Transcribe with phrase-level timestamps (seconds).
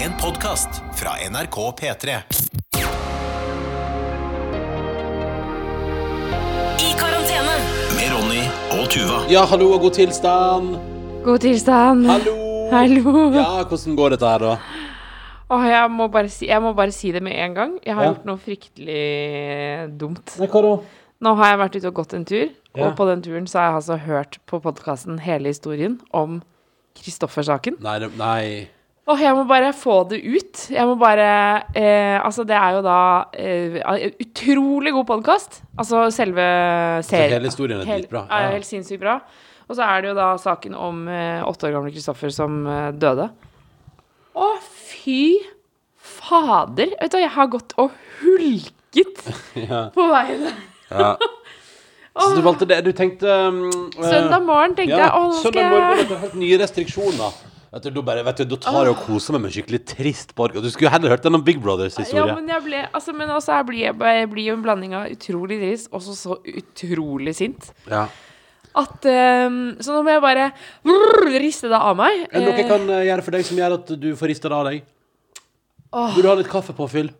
[0.00, 0.68] En podkast
[0.98, 2.08] fra NRK P3.
[6.78, 7.56] I karantene.
[7.96, 8.42] Med Ronny
[8.78, 9.20] og Tuva.
[9.32, 10.74] Ja, hallo og god tilstand.
[11.26, 12.06] God tilstand.
[12.10, 12.36] Hallo.
[12.72, 13.14] Hallo.
[13.34, 14.54] Ja, hvordan går dette her, da?
[15.48, 17.76] Åh, jeg, må bare si, jeg må bare si det med en gang.
[17.86, 18.12] Jeg har Ja.
[18.12, 20.34] gjort noe fryktelig dumt.
[20.38, 20.74] Nei, hva da?
[21.24, 22.86] Nå har jeg vært ute og gått en tur, Ja.
[22.86, 26.42] og på den turen så har jeg altså hørt på podkasten hele historien om
[26.94, 27.80] Kristoffer-saken.
[27.80, 28.68] Nei, det- nei.
[29.08, 30.66] Åh, jeg må bare få det ut.
[30.68, 31.28] Jeg må bare
[31.72, 32.96] eh, Altså, det er jo da
[33.40, 33.78] eh,
[34.20, 35.62] utrolig god podkast.
[35.80, 36.44] Altså selve
[37.06, 37.38] serien.
[37.38, 38.26] hele historien er dritbra.
[38.28, 38.50] Ja, Ja.
[38.58, 39.14] helt sinnssykt bra.
[39.68, 42.90] Og så er det jo da saken om eh, åtte år gamle Kristoffer som eh,
[43.00, 43.30] døde.
[44.36, 45.38] Å, fy
[45.96, 46.92] fader!
[47.00, 49.24] Vet du, hva, jeg har gått og hulket
[49.70, 49.86] Ja.
[49.96, 50.48] på veien.
[50.92, 51.14] ja.
[52.18, 52.80] Så du valgte det?
[52.82, 53.58] Du tenkte um,
[53.94, 56.56] Søndag morgen tenkte ja, jeg å, nå skal Søndag morgen jeg er det helt nye
[56.58, 57.36] restriksjoner.
[57.68, 59.80] Vet du, da, bare, vet du, da tar jeg og koser meg med en skikkelig
[59.90, 60.64] trist podcast.
[60.64, 63.28] Du skulle jo heller hørt den om Big Brothers ja, men jeg ble Altså, men
[63.34, 66.38] også jeg blir jeg, jeg blir jo en blanding av utrolig trist og så så
[66.48, 67.68] utrolig sint.
[67.90, 68.06] Ja.
[68.78, 69.48] At eh,
[69.84, 70.48] Så nå må jeg bare
[71.36, 72.24] riste det av meg.
[72.30, 74.32] Er det noe jeg Eh, kan eh, gjøre for deg som gjør at du får
[74.32, 74.88] rista det av deg?
[75.92, 76.16] Åh.
[76.16, 77.12] Du ha litt kaffe kaffepåfyll?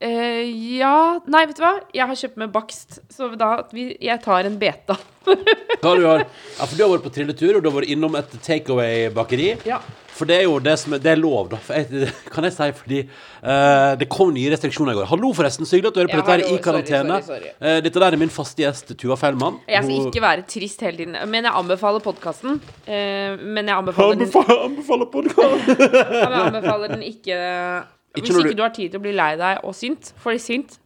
[0.00, 0.46] Eh,
[0.80, 1.74] ja Nei, vet du hva?
[1.92, 4.96] Jeg har kjøpt meg bakst, så da vi, Jeg tar en beta.
[5.28, 6.22] ja, du har?
[6.24, 9.50] Ja, for du har vært på trilletur, og du har vært innom et takeaway-bakeri.
[9.68, 9.82] Ja.
[10.16, 11.58] For det er jo det som er, det er lov, da.
[11.76, 13.02] Jeg, kan jeg si, fordi
[13.44, 15.08] uh, det kom nye restriksjoner i går.
[15.12, 15.68] Hallo, forresten.
[15.68, 17.20] Så hyggelig at du hører på Ja, dette her hallo, i karantene.
[17.28, 19.60] sorry, sorry, Eh, dette der er min faste gjest, Tuva Feilmann.
[19.68, 21.16] Jeg skal Hun- ikke være trist hele tiden.
[21.28, 22.60] Men jeg anbefaler podkasten.
[22.88, 25.72] Men jeg anbefaler den, Anbefaler, anbefaler podcast.
[25.76, 27.40] men jeg anbefaler den Ikke
[28.14, 30.12] Hvis ikke du har tid til å bli lei deg og sint.
[30.18, 30.78] For sint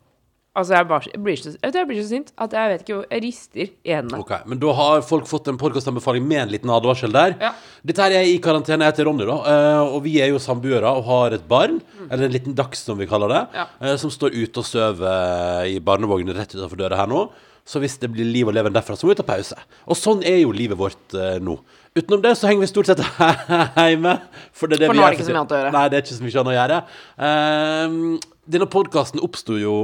[0.54, 3.06] Altså, jeg, bare, jeg, blir så, jeg blir så sint at jeg vet ikke hvor
[3.10, 4.20] Jeg rister i hendene.
[4.22, 7.34] Ok, men da har folk fått en podkastanbefaling med en liten advarsel der.
[7.42, 7.50] Ja.
[7.82, 8.86] Dette her er i karantene.
[8.86, 9.34] Jeg heter Ronny, da.
[9.50, 12.96] eh, og vi er jo samboere og har et barn, eller en liten dags, som
[13.02, 13.56] vi kaller det, Mm.
[13.58, 13.66] Ja.
[13.82, 17.24] eh, som står ute og sover i barnevognen rett utenfor døra her nå.
[17.64, 19.56] Så hvis det blir liv og leven derfra, så må vi ta pause.
[19.88, 21.54] Og sånn er jo livet vårt eh, nå.
[21.96, 23.00] Utenom det så henger vi stort sett
[23.80, 24.18] hjemme.
[24.52, 25.72] For, det er det For nå er det ikke så mye annet å gjøre.
[25.78, 26.80] Nei, det er ikke så mye annet å gjøre.
[27.28, 29.76] Eh, denne podkasten oppsto jo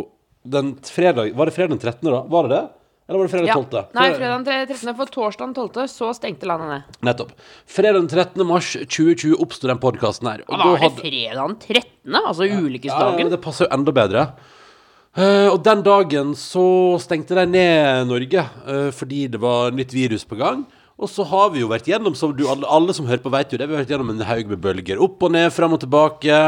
[0.51, 2.21] den fredag Var det fredag den 13., da?
[2.33, 2.61] Var det det?
[3.11, 3.57] Eller var det fredag Ja.
[3.59, 3.89] 12.?
[3.97, 4.95] Nei, fredag den 13.
[5.01, 5.89] For torsdag den 12.
[5.91, 7.01] så stengte landet ned.
[7.09, 7.33] Nettopp.
[7.67, 8.45] Fredag den 13.
[8.47, 10.45] mars 2020 oppsto den podkasten her.
[10.47, 12.21] Og var det hadde- fredag den 13.?
[12.21, 13.33] Altså ja, ulykkesdagen?
[13.33, 14.29] det passer jo enda bedre.
[15.19, 20.23] Eh, og den dagen så stengte de ned Norge uh, fordi det var nytt virus
[20.25, 20.63] på gang.
[21.01, 23.55] Og så har vi jo vært gjennom, som du, alle, alle som hører på, vet
[23.55, 24.99] jo det, vi har vært gjennom en haug med bølger.
[25.01, 26.41] Opp og ned, fram og tilbake.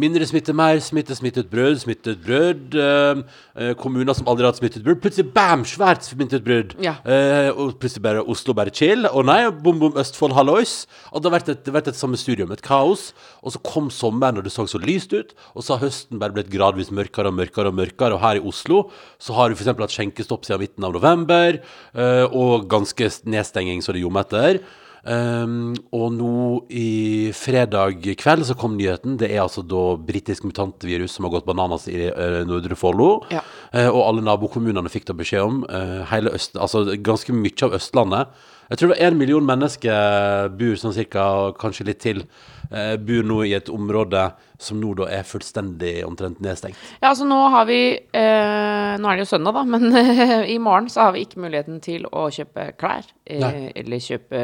[0.00, 2.76] Mindre smitte, mer smitte, smittet brød, smittet brød.
[2.80, 3.20] eh,
[3.60, 5.02] eh, kommuner som aldri har hatt smittet brød.
[5.04, 6.76] Plutselig bam, svært smittet brød.
[6.80, 6.94] Ja.
[7.04, 9.04] Eh, og plutselig bare Oslo bare chill.
[9.10, 10.86] Og nei, bom, bom, Østfold, hallois.
[11.12, 13.10] Og det har vært et, det har vært et sammensurium, et kaos.
[13.44, 15.34] Og så kom sommeren, og det så så lyst ut.
[15.54, 18.16] Og så har høsten bare blitt gradvis mørkere og mørkere og mørkere.
[18.16, 18.86] Og her i Oslo
[19.20, 19.74] så har vi f.eks.
[19.76, 21.60] hatt skjenkestopp siden midten av november.
[21.94, 24.62] eh, og ganske nedstenging så det ljomer etter.
[25.00, 26.32] Um, og nå
[26.76, 29.16] i fredag kveld så kom nyheten.
[29.20, 33.22] Det er altså da britisk mutantvirus som har gått bananas i uh, Nordre Follo.
[33.32, 33.40] Ja.
[33.72, 37.74] Uh, og alle nabokommunene fikk da beskjed om Uh, hele Øst, altså ganske mye av
[37.76, 38.40] Østlandet.
[38.70, 41.24] Jeg tror det var én million mennesker bor sånn cirka,
[41.58, 42.22] kanskje litt til,
[42.70, 46.76] eh, bor nå i et område som nå da er fullstendig omtrent nedstengt.
[47.00, 49.86] Ja, altså nå har vi eh, Nå er det jo søndag, da, men
[50.54, 53.06] i morgen så har vi ikke muligheten til å kjøpe klær.
[53.24, 54.40] Eh, eller kjøpe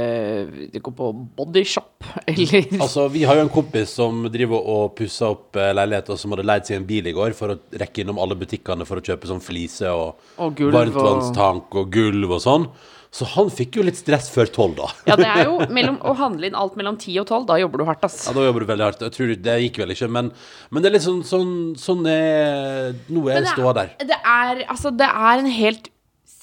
[0.80, 5.58] Gå på bodyshop, eller Altså, Vi har jo en kompis som driver og pusser opp
[5.60, 8.20] eh, leilighet, og som hadde leid seg en bil i går for å rekke innom
[8.22, 12.68] alle butikkene for å kjøpe sånn flise og, og- varmtvannstank og gulv og sånn.
[13.10, 14.88] Så han fikk jo litt stress før tolv, da.
[15.06, 17.46] Ja, det er jo mellom, å handle inn alt mellom 10 og 12.
[17.48, 18.26] Da jobber du hardt, ass.
[18.26, 19.00] Ja, da jobber du veldig hardt.
[19.06, 20.32] Jeg tror Det gikk vel ikke, men,
[20.70, 23.92] men det er litt sånn Sånn, sånn er Nå er ståa der.
[24.04, 25.88] Det er, altså, det er en helt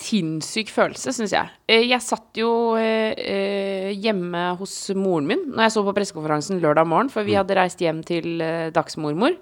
[0.04, 1.52] sinnssyk følelse, syns jeg.
[1.70, 6.60] Eh, Jeg satt jo eh, eh, hjemme hos moren min når jeg så på pressekonferansen
[6.64, 7.28] lørdag morgen, for Mm.
[7.30, 8.42] vi hadde reist hjem til
[8.74, 9.38] dagsmormor.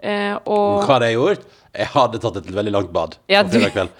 [0.00, 1.44] Eh, og Hva hadde jeg gjort?
[1.76, 3.90] Jeg hadde tatt et veldig langt bad Ja, på fredag kveld.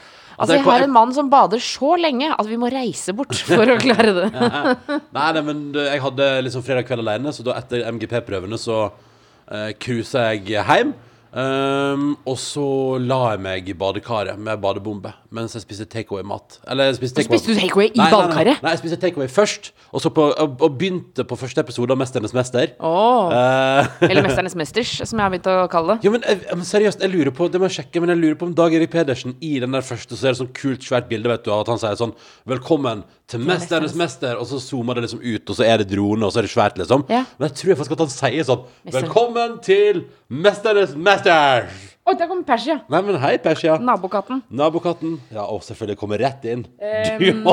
[0.41, 3.75] Altså, jeg har en mann som bader så lenge at vi må reise bort for
[3.75, 4.29] å klare det.
[4.33, 9.71] Nei, nei, men jeg hadde liksom fredag kveld alene, så da etter MGP-prøvene så uh,
[9.83, 10.95] cruisa jeg hjem.
[11.31, 12.65] Um, og så
[12.99, 16.57] la jeg meg i badekaret med badebombe mens jeg spiste takeaway-mat.
[16.67, 18.63] Eller spiste Spiste du takeaway i Nei, nei, nei, badekaret?
[18.65, 22.01] Nei, jeg spiste takeaway først, og, så på, og, og begynte på første episode av
[22.01, 22.75] 'Mesternes mester'.
[22.81, 26.09] Åh, Uh, Eller 'Mesternes mesters', som jeg har begynt å kalle det.
[26.09, 28.35] Ja, men, jeg, men seriøst, jeg lurer på Det må jeg sjekke, men jeg lurer
[28.41, 31.07] på om Dag Erik Pedersen i den der første Så er det sånn kult, svært
[31.11, 32.15] bilde vet du at han sier sånn
[32.49, 36.27] 'Velkommen til Mesternes mester, og så zoomer det liksom ut, og så er det drone,
[36.27, 37.05] og så er det svært, liksom.
[37.13, 37.23] Ja.
[37.39, 38.97] Men jeg tror faktisk at han sier sånn Mister.
[39.01, 41.71] Velkommen til Mesternes mester!
[42.09, 42.79] Oi, der kommer Persia.
[42.91, 43.77] Nei, men hei, Persia.
[43.79, 44.41] Nabokatten.
[44.51, 45.19] Nabokatten.
[45.31, 46.65] Ja, og selvfølgelig kommer rett inn.
[46.81, 47.45] Um.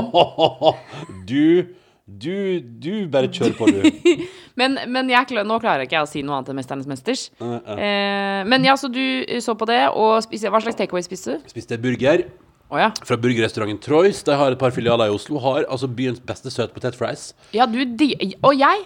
[1.27, 1.75] Du, du,
[2.07, 2.37] du,
[2.81, 3.83] du bare kjør på, du.
[4.57, 7.27] Men, men jeg, klar- nå klarer jeg ikke å si noe annet enn 'Mesternes mesters'.
[7.37, 9.03] Eh, men ja, så du
[9.43, 11.51] så på det, og spiste Hva slags takeaway spiste du?
[11.51, 12.23] Spiste burger
[12.67, 12.91] Å ja.
[13.07, 14.19] fra burgerrestauranten Troyes.
[14.27, 15.39] De har et par filialer i Oslo.
[15.43, 17.31] Har altså byens beste søtpotetfries.
[17.55, 18.11] Ja, du de,
[18.43, 18.83] Og jeg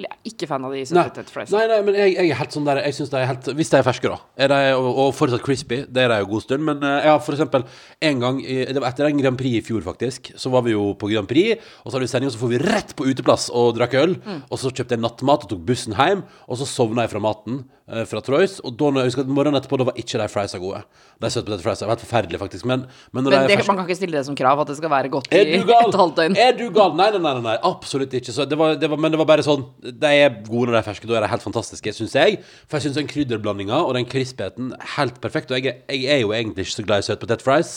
[0.00, 1.50] er ikke fan av de søtpotetfries.
[1.52, 3.72] nei, nei, men jeg, jeg er helt sånn der Jeg synes de er helt Hvis
[3.72, 4.20] de er ferske, da.
[4.36, 5.82] Er de, og, og fortsatt crispy.
[5.88, 6.64] Det er de jo god stund.
[6.68, 7.64] Men ja, jeg for eksempel
[8.10, 10.32] en gang i, Det var etter en Grand Prix i fjor, faktisk.
[10.36, 12.52] Så var vi jo på Grand Prix, og så hadde vi sending, og så får
[12.52, 14.16] vi rett på uteplass og drakk øl.
[14.20, 14.44] Mm.
[14.48, 17.62] Og så kjøpte jeg nattmat og tok bussen hjem, og så sovna jeg fra maten
[17.64, 18.58] eh, fra Troyes.
[18.64, 20.82] Og da når jeg husker at morgenen etterpå, da var ikke de friesa gode.
[21.20, 22.66] De søtpotetfriesa var helt forferdelige, faktisk.
[22.70, 25.10] Men, men Men det, man kan ikke stille det som krav at det skal være
[25.12, 26.36] godt i et halvt døgn.
[26.38, 26.94] Er du gal?
[26.98, 28.34] Nei, nei, nei, nei, absolutt ikke.
[28.34, 30.80] Så det var, det var, men det var bare sånn De er gode når de
[30.82, 31.10] er ferske.
[31.10, 32.40] Da er de helt fantastiske, syns jeg.
[32.66, 35.50] For jeg syns den krydderblandinga og den crispeten er helt perfekt.
[35.50, 37.72] Og jeg, jeg er jo egentlig ikke så glad i søtpotetfries.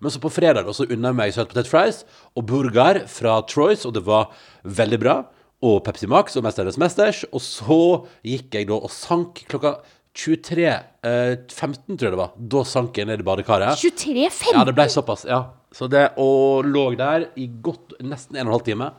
[0.00, 2.04] Men så på fredag da, så unna jeg meg søtpotetfries
[2.36, 4.30] og burger fra Troyes, og det var
[4.62, 5.16] veldig bra.
[5.64, 7.24] Og Pepsi Max og Mesternes Mesters.
[7.32, 7.78] Og så
[8.26, 9.78] gikk jeg da og sank klokka
[10.16, 12.34] 23.15, tror jeg det var.
[12.36, 13.80] Da sank jeg ned i badekaret.
[13.80, 14.52] 23.15?
[14.54, 15.42] Ja, det ble såpass, ja.
[15.76, 18.90] Så det, og lå der i godt nesten en og en halv time.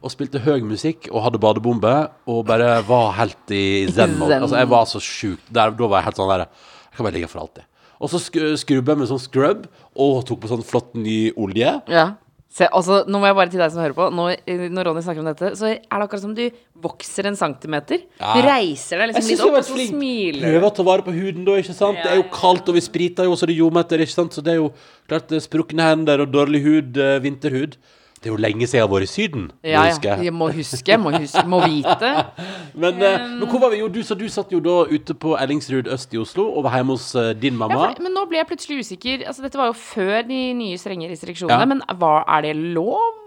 [0.00, 1.94] Og spilte høy musikk og hadde badebombe
[2.30, 4.38] og bare var helt i zen-mode.
[4.38, 5.42] Altså, jeg var så sjuk.
[5.52, 7.66] Da var jeg helt sånn der Jeg kan bare ligge for alltid.
[8.00, 9.66] Og så sk skrubba jeg med sånn scrub
[10.00, 11.74] og tok på sånn flott ny olje.
[11.92, 12.06] Ja.
[12.50, 15.02] Se, altså, nå må jeg bare til deg som hører på Nå, eh, Når Ronny
[15.06, 16.42] snakker om dette, så er det akkurat som du
[16.82, 18.02] vokser en centimeter.
[18.18, 18.32] Ja.
[18.34, 20.46] Du reiser deg liksom litt opp, og så smiler du.
[20.48, 22.00] Prøver å ta vare på huden da, ikke sant.
[22.00, 24.34] Det er jo Ja, ja, kaldt, og vi spriter jo, så det ljometer, ikke sant.
[24.34, 24.72] Så det er jo
[25.06, 27.78] klart er sprukne hender og dårlig hud, eh, vinterhud.
[28.20, 29.44] Det er jo lenge siden jeg har vært i Syden.
[29.64, 30.16] Ja, ja.
[30.20, 30.32] jeg.
[30.36, 32.10] Må huske, må, huske, må vite.
[32.82, 33.80] Men, eh, men hvor var vi?
[33.80, 36.78] Jo, du, så du satt jo da ute på Ellingsrud øst i Oslo og var
[36.78, 37.88] hjemme hos din din Ja, mamma.
[37.94, 39.24] for, men nå ble jeg plutselig usikker.
[39.26, 41.64] Altså, dette var jo før de nye strenge restriksjonene.
[41.64, 41.70] Ja.
[41.72, 43.18] Men hva, er det lov?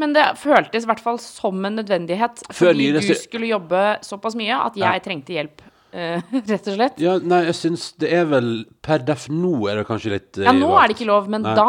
[0.00, 2.44] Men det føltes i hvert fall som en nødvendighet.
[2.52, 7.00] Før fordi du skulle jobbe såpass mye at jeg trengte hjelp, Uh, rett og slett.
[7.02, 10.44] Ja, nei, jeg syns det er vel Per def nå er det kanskje litt uh,
[10.46, 11.56] Ja, nå er det ikke lov, men Nei.
[11.58, 11.64] da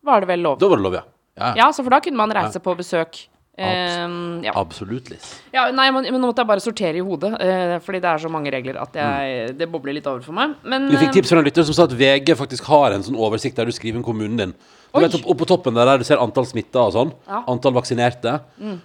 [0.00, 0.56] var det vel lov.
[0.62, 1.02] Da var det lov, ja.
[1.36, 3.26] Ja, Ja, så for da kunne man reise på besøk.
[3.56, 4.52] Um, ja.
[4.52, 5.08] Absolutt,
[5.48, 8.20] ja, nei, men, men nå måtte jeg bare sortere i hodet, uh, fordi det er
[8.20, 10.58] så mange regler at jeg, det bobler litt over for meg.
[10.62, 10.90] Men Mm.
[10.92, 13.16] Vi fikk eh, tips fra en lytter som sa at VG faktisk har en sånn
[13.16, 14.52] oversikt der du skriver inn kommunen din.
[14.92, 17.10] Vet, opp, opp på toppen der, der du ser antall smitta og sånn.
[17.24, 17.40] Ja.
[17.40, 17.48] Mm.
[17.54, 18.36] Antall vaksinerte.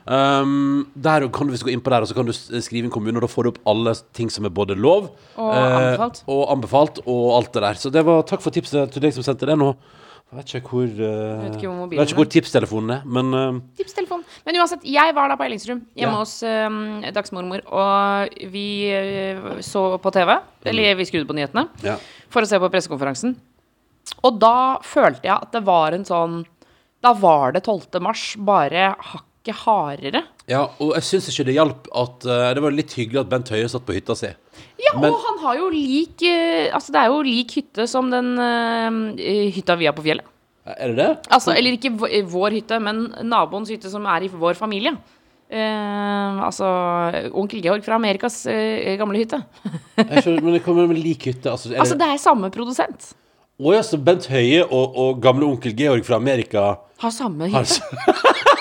[0.08, 2.94] Um, der kan du hvis du går inn på der, så kan du skrive inn
[2.96, 6.24] kommunen, og da får du opp alle ting som er både lov Og eh, anbefalt.
[6.32, 7.80] og anbefalt, og alt det der.
[7.84, 9.74] Så det var takk for tipset til deg som sendte det nå.
[10.32, 13.58] Jeg vet ikke hvor, uh, vet ikke hvor vet ikke hvor tipstelefonen er, men uh,
[13.76, 14.22] Tipstelefon.
[14.48, 16.22] Men uansett, jeg var da på Ellingsrud, hjemme Ja.
[16.22, 18.64] hos um, dagsmormor, og vi
[18.96, 20.32] uh, så på TV.
[20.72, 21.98] Eller vi skrudde på nyhetene ja.
[22.32, 23.36] for å se på pressekonferansen.
[24.24, 26.42] Og da følte jeg at det var en sånn
[27.04, 28.00] Da var det 12.
[28.00, 30.24] mars, bare hakket hardere.
[30.50, 33.52] Ja, og jeg syns ikke det hjalp at eh, Det var litt hyggelig at Bent
[33.54, 34.32] Høie satt på hytta si.
[34.82, 38.10] Ja, Men- og han har jo lik eh, Altså, det er jo lik hytte som
[38.12, 40.26] den eh, hytta vi har på fjellet.
[40.66, 41.10] Er det det?
[41.34, 44.94] Altså, eller ikke vår, vår hytte, men naboens hytte som er i vår familie.
[45.52, 46.68] Eh, altså
[47.36, 49.42] onkel Georg fra Amerikas eh, gamle hytte.
[49.98, 51.52] Jeg skjønner, men det kommer med lik hytte.
[51.52, 53.10] Altså, er Altså, det, det er samme produsent.
[53.62, 56.64] Å ja, så Bent Høie og, og gamle onkel Georg fra Amerika
[57.04, 57.82] Har samme hytte.
[58.08, 58.56] Det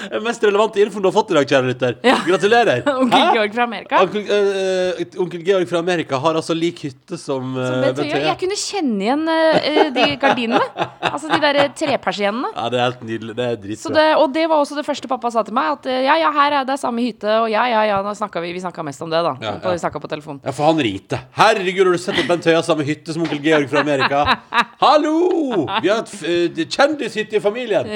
[0.14, 1.98] er mest relevante info du har fått i dag, kjære lytter.
[2.06, 2.18] Ja.
[2.26, 2.84] Gratulerer.
[3.02, 3.32] Onkel Hæ?
[3.38, 4.02] Georg fra Amerika.
[4.06, 8.02] Onkel, eh, eh, onkel Georg fra Amerika har altså lik hytte som, uh, Som Bent
[8.04, 8.24] Høie.
[8.28, 10.88] Jeg kunne kjenne igjen uh, de gardinene.
[11.10, 12.52] Altså de der trepersiennene.
[12.54, 13.36] Ja, det er helt nydelig.
[13.36, 14.06] Det er dritbra.
[14.22, 15.78] og det var også det første pappa sa til meg.
[15.78, 18.00] At eh, ja, ja, her er det samme hytte, og ja, ja, ja.
[18.04, 19.34] Nå snakka vi Vi snakka mest om det, da.
[19.40, 19.76] Ja, På, ja.
[19.76, 20.40] vi snakket på telefon.
[20.44, 21.20] Ja, for han ringte.
[21.38, 24.24] Herregud, har du sett at Bent Høie har samme hytte som onkel Georg fra Amerika?
[24.84, 25.16] Hallo!
[25.82, 27.90] Vi har et eh, kjendishytte i familien.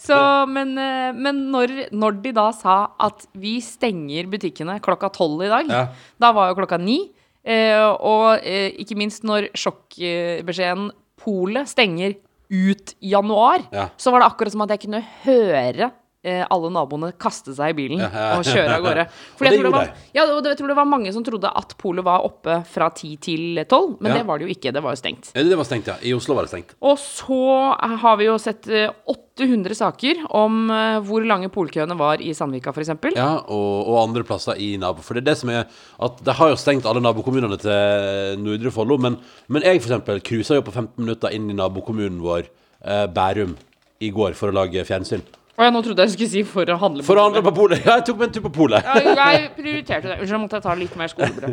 [0.00, 5.42] Så, men eh, men når, når de da sa at vi stenger butikkene klokka tolv
[5.46, 5.86] i dag, Ja.
[6.20, 6.98] da var jo klokka ni.
[7.44, 12.14] Eh, og eh, ikke minst når sjokkbeskjeden Polet stenger
[12.50, 13.88] ut januar, Ja.
[14.00, 15.90] så var det akkurat som at jeg kunne høre
[16.22, 19.04] alle naboene kaste seg i bilen og kjøre av gårde.
[19.40, 21.48] Det jeg tror det var, ja, og det- jeg tror det var mange som trodde
[21.56, 24.18] at polet var oppe fra ti til tolv, men Ja.
[24.18, 24.72] det var det jo ikke.
[24.76, 25.30] Det var jo stengt.
[25.34, 25.94] Eh, Det var stengt, ja.
[26.04, 26.74] I Oslo var det stengt.
[26.82, 27.74] Og så
[28.04, 32.68] har vi jo sett eh, 800 saker om eh, hvor lange polkøene var i Sandvika,
[32.76, 32.92] f.eks.
[33.16, 35.00] Ja, og, og andre plasser i nabo.
[35.00, 35.64] For det er det som er
[36.04, 39.16] at De har jo stengt alle nabokommunene til Nordre Follo, men,
[39.48, 42.44] men jeg for eksempel cruisa jo på 15 minutter inn i nabokommunen vår,
[42.84, 43.56] eh, Bærum.
[44.02, 45.20] i går for å lage fjernsyn.
[45.60, 47.44] Å ja, nå trodde jeg du skulle si for å handle på For å handle
[47.44, 47.82] på polet.
[47.84, 48.86] Ja, jeg tok meg en tur på polet.
[48.86, 50.16] Ja, jeg prioriterte det.
[50.22, 51.52] Unnskyld, måtte jeg ta litt mer skolebrød.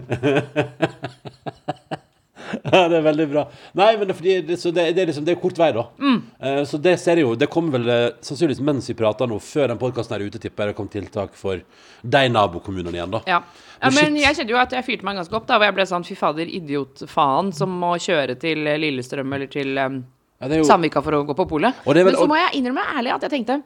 [2.47, 3.43] Ja, det er veldig bra.
[3.77, 5.69] Nei, men det, er fordi det, så det, det, er liksom, det er kort vei,
[5.75, 5.83] da.
[5.99, 6.17] Mm.
[6.39, 9.39] Eh, så det ser jeg jo Det kommer vel eh, sannsynligvis mens vi prater nå,
[9.43, 13.23] før den podkasten er ute, tipper jeg det kom tiltak for de nabokommunene igjen, da.
[13.27, 13.41] Ja.
[13.81, 15.87] ja, Men jeg kjente jo at jeg fyrte meg ganske opp, da, hvor jeg ble
[15.91, 20.03] sånn fy fader, idiot-faen, som må kjøre til eh, Lillestrøm eller til um,
[20.39, 21.83] Ja, jo, Sandvika for å gå på polet.
[21.87, 23.61] Men så må jeg innrømme ærlig at jeg tenkte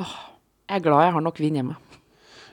[0.00, 0.16] åh,
[0.70, 1.76] jeg er glad jeg har nok vin hjemme.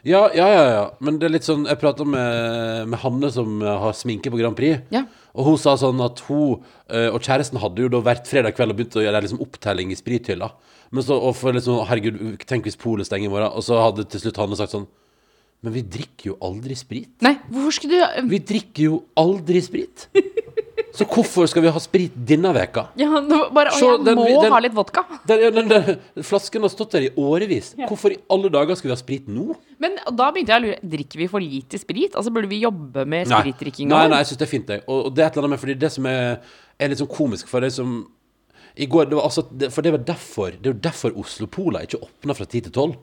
[0.08, 0.84] ja, ja, ja, ja.
[1.04, 4.40] Men det er litt sånn Jeg prata med, med Hanne, som eh, har sminke på
[4.40, 4.84] Grand Prix.
[4.94, 5.04] Ja.
[5.38, 8.74] Og hun sa sånn at hun eh, og kjæresten hadde jo da hvert fredag kveld
[8.74, 10.52] og begynt å gjøre liksom opptelling i sprithylla.
[10.96, 13.52] Men så, og for liksom, herregud, tenk hvis polet stenger i morgen.
[13.52, 14.88] Og så hadde til slutt Hanne sagt sånn
[15.66, 17.12] Men vi drikker jo aldri sprit.
[17.26, 20.08] Nei, hvorfor skulle du Vi drikker jo aldri sprit.
[20.98, 22.88] Så hvorfor skal vi ha sprit denne veka?
[22.98, 23.06] ja,
[23.54, 25.04] bare, Og jeg den- må den- ha litt vodka.
[25.28, 27.76] Den, flasken har stått der i årevis.
[27.88, 29.56] Hvorfor i alle dager skal vi ha sprit nå?
[29.80, 32.16] Men da begynte jeg å lure Drikker vi for lite sprit?
[32.18, 33.90] Altså Burde vi jobbe med spritdrikkinga?
[33.94, 34.82] nei, nei, jeg syns det er fint, jeg.
[34.88, 36.40] Og, og det er et eller annet med Fordi det som er,
[36.80, 38.08] er litt sånn komisk For det som
[38.76, 41.80] I går, det var altså For det var derfor Det er jo derfor Oslo Pola
[41.86, 42.96] ikke åpna fra 10 til 12.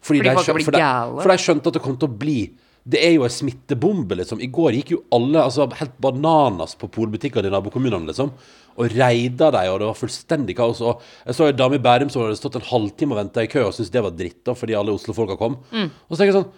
[0.00, 1.22] Fordi, Fordi de folk skjø- blir for de-.
[1.22, 2.38] For de skjønte at det kom til å bli
[2.84, 4.42] Det er jo en smittebombe, liksom.
[4.44, 8.34] I går gikk jo alle altså, helt bananas på polbutikkene i nabokommunene, liksom.
[8.74, 10.82] Og reida dem, og det var fullstendig kaos.
[10.84, 13.48] Og jeg så en dame i Bærum som hadde stått en halvtime og venta i
[13.48, 15.56] kø og syntes det var dritt, da, fordi alle Oslo-folka kom.
[15.72, 15.88] Mm.
[15.88, 16.52] Og så tenker jeg sånn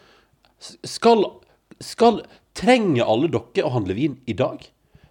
[0.89, 1.27] skal,
[1.85, 2.23] skal
[2.57, 4.63] Trenger alle dere å handle vin i dag?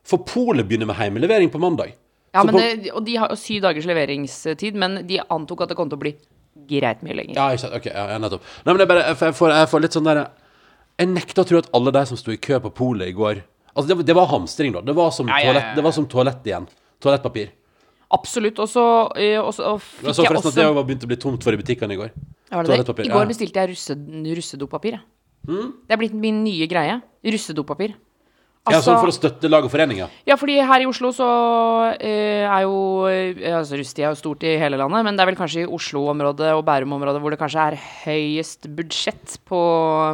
[0.06, 1.92] For polet begynner med heimelevering på mandag.
[2.34, 5.70] Ja, men på- det, og de har jo syv dagers leveringstid, men de antok at
[5.70, 6.16] det kom til å bli
[6.68, 7.36] greit mye lenger.
[7.38, 7.76] Ja, ikke sant.
[7.78, 8.42] Ok, ja, nettopp.
[8.66, 10.24] Nei, men er bare, jeg, får, jeg får litt sånn der
[11.00, 13.42] Jeg nekter å tro at alle de som sto i kø på polet i går
[13.76, 14.80] Altså, det, var- det var hamstring, da.
[14.82, 16.68] Det var som, Ja, ja, ja, toalett, det var som toalett igjen.
[17.04, 17.50] Toalettpapir.
[18.16, 18.60] Absolutt.
[18.64, 18.84] Og så
[19.20, 21.18] eh, og så- fikk Jeg så jeg forresten også at det var begynt å bli
[21.18, 22.12] tomt for i butikkene i går.
[22.16, 22.66] Det det?
[22.70, 23.96] toalettpapir, I går bestilte jeg russe,
[24.40, 25.00] russedopapir.
[25.46, 25.74] Mm?
[25.88, 27.02] Det er blitt min nye greie.
[27.26, 27.96] Russedopapir.
[28.66, 30.10] Ja, Altså, sånn for å støtte lag og foreninger.
[30.26, 31.28] ja, fordi her i Oslo så
[32.00, 35.30] eh, er jo eh, altså Rustia er jo stort i hele landet, men det er
[35.30, 39.60] vel kanskje i Oslo-området og Bærum-området hvor det kanskje er høyest budsjett på,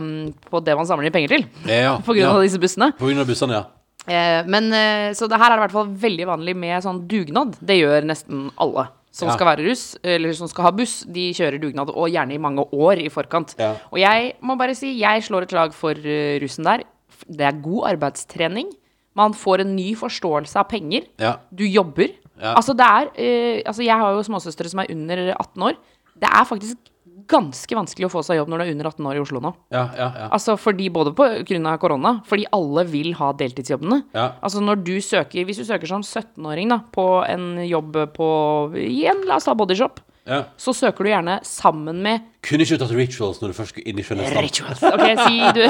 [0.03, 1.46] mm, på det man samler inn penger til.
[1.70, 2.34] Ja, På grunn ja.
[2.36, 2.91] av disse bussene.
[3.00, 3.67] På grunn av bussene, ja.
[4.10, 7.03] Eh, men eh, Så det her er det i hvert fall veldig vanlig med sånn
[7.08, 7.55] dugnad.
[7.62, 9.34] Det gjør nesten alle som Ja.
[9.36, 11.01] skal være russ, eller som skal ha buss.
[11.03, 13.51] De kjører dugnad, og gjerne i mange år i forkant.
[13.60, 13.74] Ja.
[13.91, 16.86] Og jeg må bare si, jeg slår et slag for eh, russen der.
[17.27, 18.71] Det er god arbeidstrening.
[19.17, 21.09] Man får en ny forståelse av penger.
[21.19, 21.35] Ja.
[21.51, 22.13] Du jobber.
[22.39, 22.55] Ja.
[22.55, 25.77] Altså, det er eh, Altså, jeg har jo småsøstre som er under 18 år.
[26.21, 26.91] Det er faktisk
[27.31, 29.51] ganske vanskelig å få seg jobb når du er under 18 år i Oslo nå.
[29.73, 30.27] Ja, ja, ja.
[30.35, 34.01] Altså fordi Både av korona, fordi alle vil ha deltidsjobbene.
[34.15, 34.31] Ja.
[34.43, 38.29] Altså når du søker Hvis du søker som 17-åring da på en jobb på
[38.75, 40.01] en la oss ta bodyshop.
[40.29, 40.43] Ja.
[40.61, 43.89] Så søker du gjerne sammen med Kunne ikke du tatt rituals når du først skulle
[43.89, 44.37] inn i skjønnheten?
[44.45, 44.83] Rituals.
[44.85, 45.63] Ok, si du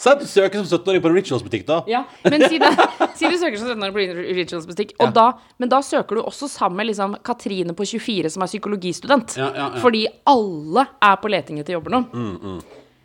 [0.00, 1.82] Si at du søker som 17-åring på en rituals-butikk, da.
[1.90, 2.70] Ja, men si, det,
[3.18, 5.26] si du søker som 17-åring på en Rituals butikk, og da,
[5.60, 9.36] men da søker du også sammen med liksom Katrine på 24 som er psykologistudent.
[9.36, 9.82] Ja, ja, ja.
[9.84, 12.00] Fordi alle er på leting etter jobber nå.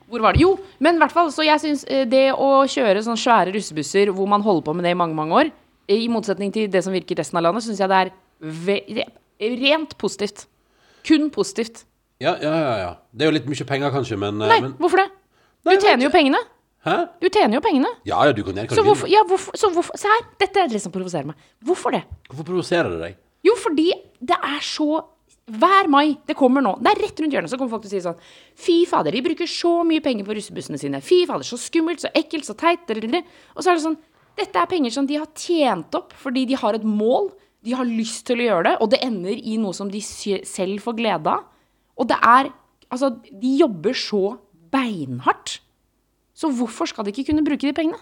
[0.08, 0.46] Hvor var det?
[0.46, 4.16] Jo, men i hvert fall, så jeg syns eh, det å kjøre sånne svære russebusser
[4.16, 5.52] hvor man holder på med det i mange, mange år,
[5.92, 9.98] i motsetning til det som virker i resten av landet, syns jeg det er rent
[10.00, 10.46] positivt.
[11.06, 11.86] Kun positivt.
[12.24, 12.92] Ja, ja, ja, ja.
[13.12, 15.10] Det er jo litt mye penger, kanskje, men, eh, Nei, men hvorfor det?
[15.66, 16.40] Nei, du tjener jo pengene.
[16.86, 16.96] Hæ?
[17.20, 17.90] Du tjener jo pengene.
[18.06, 19.16] Ja, ja, du kan gjøre hva Så du hvorfor, vil.
[19.16, 21.36] ja, hvorfor, så hvorfor Se her, dette er det som provoserer meg.
[21.66, 22.04] Hvorfor det?
[22.30, 23.16] Hvorfor provoserer det deg?
[23.46, 25.04] Jo, fordi det er så
[25.46, 27.94] Hver mai, det kommer nå, det er rett rundt hjørnet, så kommer folk til å
[27.94, 28.22] si sånn
[28.58, 31.02] Fy fader, de bruker så mye penger på russebussene sine.
[31.06, 32.82] Fy fader, så skummelt, så ekkelt, så teit.
[32.90, 34.00] Og så er det sånn
[34.36, 37.30] Dette er penger som de har tjent opp fordi de har et mål.
[37.66, 40.84] De har lyst til å gjøre det, og det ender i noe som de selv
[40.84, 41.48] får glede av.
[41.98, 42.54] Og det er
[42.94, 44.36] Altså, de jobber så
[44.72, 45.56] beinhardt.
[46.38, 47.98] Så hvorfor skal de ikke kunne bruke de pengene?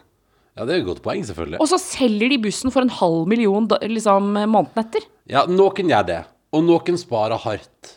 [0.53, 1.62] Ja, det er et godt poeng, selvfølgelig.
[1.63, 5.08] Og så selger de bussen for en halv million liksom, måneden etter.
[5.32, 6.20] Ja, noen gjør det.
[6.53, 7.96] Og noen sparer hardt.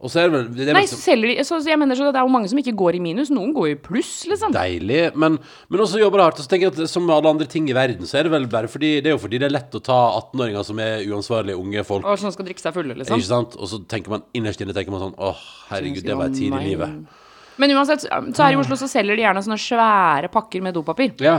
[0.00, 1.98] Og så er det det er Nei, så så selger de så, så jeg mener
[1.98, 3.28] så det er jo mange som ikke går i minus.
[3.34, 4.54] Noen går i pluss, liksom.
[4.54, 5.02] deilig.
[5.20, 5.36] Men,
[5.68, 6.40] men også jobber hardt.
[6.40, 8.32] Og så tenker jeg at som med alle andre ting i verden, så er det
[8.32, 11.04] vel bare fordi Det er jo fordi det er lett å ta 18-åringer som er
[11.04, 12.08] uansvarlige unge folk.
[12.08, 13.20] Og som skal drikke seg fulle, liksom.
[13.20, 13.58] Ikke sant?
[13.60, 16.56] Og så tenker man innerst inne tenker man sånn Åh, herregud, det var en tid
[16.56, 17.20] i livet.
[17.60, 21.12] Men uansett, så her i Oslo så selger de gjerne sånne svære pakker med dopapir.
[21.20, 21.36] Ja.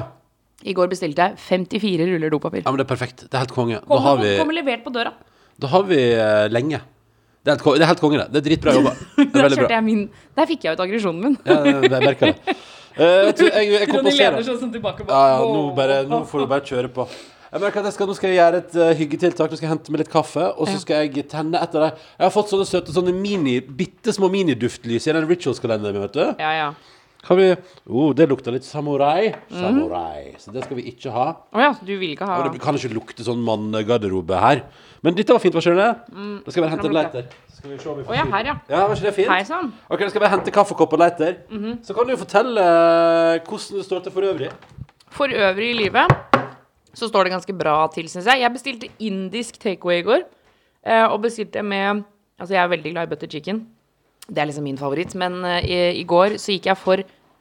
[0.62, 2.62] I går bestilte jeg 54 ruller dopapir.
[2.62, 3.26] ja, men det er perfekt.
[3.26, 3.80] Det er helt konge.
[3.82, 5.16] Da Kommer, har vi, kommer levert på døra.
[5.58, 6.82] da har vi uh, lenge.
[7.42, 8.28] Det er helt, det er helt konge, det.
[8.34, 8.92] Det er dritbra jobba.
[9.22, 9.74] Er Der, kjørte bra.
[9.74, 10.02] jeg min,
[10.38, 11.38] der fikk jeg ut aggresjonen min.
[11.46, 12.56] Ja, jeg merker det.
[12.92, 13.36] Eh, jeg.
[13.40, 14.44] du, jeg, jeg Ronny kompenserer.
[14.46, 15.06] sånn tilbake.
[15.10, 17.08] Ja, ja, nå, bare, nå får du bare kjøre på.
[17.52, 19.52] Jeg merker at jeg skal, Nå skal jeg gjøre et uh, hyggetiltak.
[19.52, 20.46] Nå skal jeg hente meg litt kaffe.
[20.56, 23.58] Og så skal jeg tenne et av de Jeg har fått sånne søte sånne mini,
[23.60, 26.24] bitte små miniduftlys i den Rituals-kalenderen min, vet du.
[26.40, 26.70] Ja, ja.
[27.26, 27.50] Kan vi
[27.86, 29.34] Oh, det lukter litt samurai.
[29.52, 30.32] Samurai.
[30.32, 30.40] Mm.
[30.42, 31.28] Så det skal vi ikke ha.
[31.52, 34.64] Å ja, du vil ikke ha Og det kan ikke lukte sånn mannegarderobe her.
[35.02, 36.18] Men dette var fint, hva skjønner du?
[36.46, 37.00] Da skal jeg bare hente en Mm.
[37.00, 37.24] Leiter.
[37.50, 38.56] Så Skal vi se om vi får Å ja, her, ja.
[38.70, 39.30] Ja, var ikke det fint?
[39.30, 39.72] Hei sann.
[39.90, 41.38] Ok, da skal jeg bare hente kaffekopp og leiter.
[41.50, 41.84] -hmm.
[41.86, 44.50] Så kan du jo fortelle eh, hvordan det står til for øvrig.
[45.10, 46.08] For øvrig i livet
[46.94, 48.40] så står det ganske bra til, syns jeg.
[48.42, 50.22] Jeg bestilte indisk takeaway i går.
[50.86, 52.04] eh, Og bestilte med
[52.40, 53.68] Altså, jeg er veldig glad i butter chicken.
[54.28, 55.16] Det er liksom min favoritt.
[55.16, 56.98] Men eh, i, i går så gikk jeg for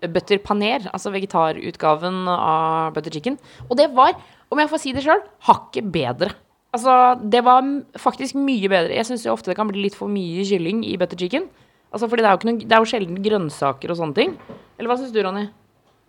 [0.08, 3.38] butter paner, altså vegetarutgaven av butter chicken.
[3.70, 4.12] Og det var,
[4.50, 6.30] om jeg får si det sjøl, hakket bedre.
[6.70, 6.96] Altså,
[7.32, 7.66] det var
[7.98, 8.94] faktisk mye bedre.
[8.94, 11.48] Jeg syns ofte det kan bli litt for mye kylling i butter chicken.
[11.90, 14.36] Altså, fordi det er noe, det er jo sjelden grønnsaker og sånne ting.
[14.78, 15.48] Eller hva syns du, Ronny?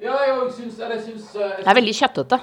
[0.02, 2.42] Ja, jeg syns, jeg syns Det er veldig kjøttete.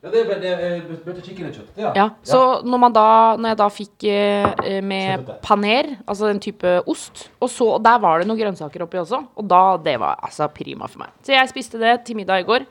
[0.00, 1.90] Ja, det er, det er butter chicken er kjøttete, Ja.
[1.98, 5.36] Ja, så når, man da, når jeg da fikk eh, med Kjøttete.
[5.44, 9.20] paner, altså en type ost, og så og der var det noen grønnsaker oppi også,
[9.36, 11.12] og da, det var altså prima for meg.
[11.26, 12.64] Så jeg spiste det til middag i går.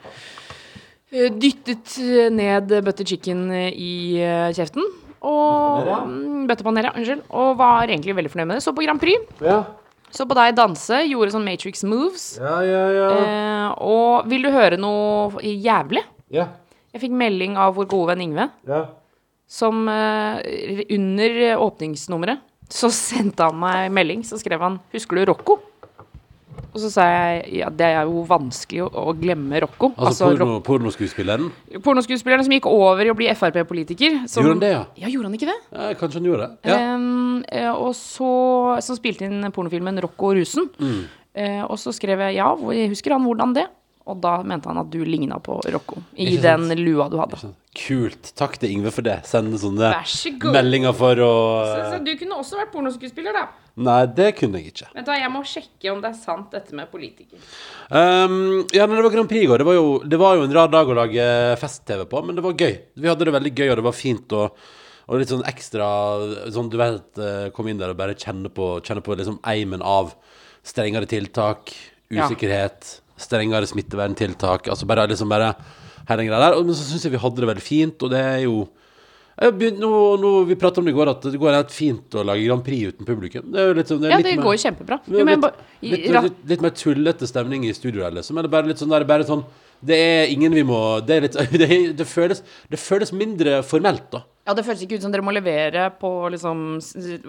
[1.11, 3.93] Eh, Dyttet eh, ned butter chicken eh, i
[4.55, 4.85] kjeften.
[5.25, 5.99] Og ja.
[6.05, 7.23] mm, Unnskyld.
[7.35, 8.63] Og var egentlig veldig fornøyd med det.
[8.63, 9.25] Så på Grand Prix.
[9.43, 9.63] Ja,
[10.11, 11.01] Så på deg danse.
[11.05, 12.37] Gjorde sånn Matrix moves.
[12.39, 12.85] ja, ja.
[12.95, 13.09] ja.
[13.19, 16.05] Eh, og vil du høre noe jævlig?
[16.33, 16.47] ja.
[16.89, 18.47] Jeg fikk melding av vår gode venn Yngve.
[18.65, 18.79] ja.
[19.45, 22.39] som eh, under åpningsnummeret
[22.69, 24.23] så sendte han meg melding.
[24.25, 25.59] Så skrev han 'Husker du Rocco?'
[26.73, 29.91] Og så sa jeg ja, det er jo vanskelig å, å glemme Rocco.
[29.97, 31.47] Altså, Altså, porno, pornoskuespilleren?
[31.49, 34.27] Rock- pornoskuespilleren som gikk over i å bli Frp-politiker.
[34.29, 34.83] som- Gjorde han det, ja?
[35.03, 35.59] Ja, gjorde han ikke det?
[35.73, 35.93] ja?
[35.99, 36.69] Kanskje han gjorde det?
[36.69, 36.77] Ja.
[37.51, 40.69] Eh, og så Som spilte inn pornofilmen 'Rocco og rusen'.
[40.79, 41.05] Mm.
[41.39, 43.67] Uh, og så skrev jeg ja, husker han hvordan det?
[44.09, 46.69] Og da mente han at du ligna på Rocco i Ikke sant?
[46.69, 47.39] den lua du hadde.
[47.79, 48.31] Kult.
[48.35, 49.19] Takk til Ingve for det.
[49.29, 50.55] Sende sånne Vær så god.
[50.57, 51.31] meldinger for å
[51.69, 53.43] Så, så du kunne også vært pornoskuespiller, da.
[53.79, 54.89] Nei, det kunne jeg ikke.
[54.97, 57.37] Vent da, Jeg må sjekke om det er sant, dette med politiker.
[57.93, 60.43] Um, ja, når det var Grand Prix i går, det var, jo, det var jo
[60.49, 61.29] en rar dag å lage
[61.61, 62.75] fest-TV på, men det var gøy.
[62.99, 64.60] Vi hadde det veldig gøy, og det var fint og,
[65.07, 65.88] og litt sånn ekstra
[66.53, 69.81] Sånn du vet, eh, komme inn der og bare kjenne på, kjenne på liksom eimen
[69.86, 70.12] av
[70.65, 71.71] strengere tiltak,
[72.12, 72.25] Ja.
[72.25, 74.69] usikkerhet, strengere smitteverntiltak.
[74.71, 75.53] Altså bare liksom bare
[76.10, 76.60] hele den greia der.
[76.63, 78.60] Men så syns jeg vi hadde det veldig fint, og det er jo
[79.39, 82.25] begynt, nå, nå, Vi pratet om det i går, at det går helt fint å
[82.27, 83.45] lage Grand Prix uten publikum.
[83.53, 84.99] Det er jo litt, sånn- det er Ja, det går jo kjempebra.
[85.08, 85.45] Jo, litt,
[85.82, 88.38] litt, litt, litt mer tullete stemning i studio der, liksom.
[88.38, 89.45] Eller bare litt sånn der, bare sånn
[89.79, 94.25] Det er ingen vi må Det, litt, det, det, føles, det føles mindre formelt, da.
[94.45, 96.82] Ja, det føles ikke ut som dere må levere på liksom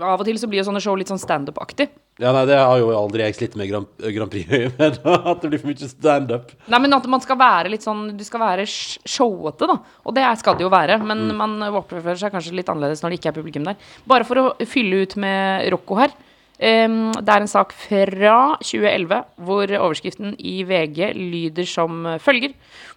[0.03, 1.91] Av og til så blir jo sånne show litt sånn standup-aktig.
[2.21, 5.49] Ja, nei, det har jo aldri jeg slitt med Grand, Grand Prix med, at det
[5.51, 6.51] blir for mye standup.
[6.69, 9.79] Nei, men at man skal være litt sånn Du skal være showete, da.
[10.05, 10.99] Og det skal det jo være.
[11.01, 11.37] Men Mm.
[11.41, 13.77] man oppfører seg kanskje litt annerledes når det ikke er publikum der.
[14.09, 16.13] Bare for å fylle ut med Rocco her.
[16.61, 22.53] Um, det er en sak fra 2011 hvor overskriften i VG lyder som følger.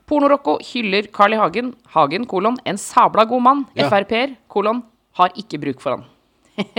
[0.10, 1.40] Porno-Rocco hyller Carl I.
[1.40, 1.70] Hagen.
[1.96, 3.64] Hagen, kolon, en sabla god mann.
[3.80, 3.88] Ja.
[3.88, 4.84] Frp-er, kolon,
[5.16, 6.04] har ikke bruk for han.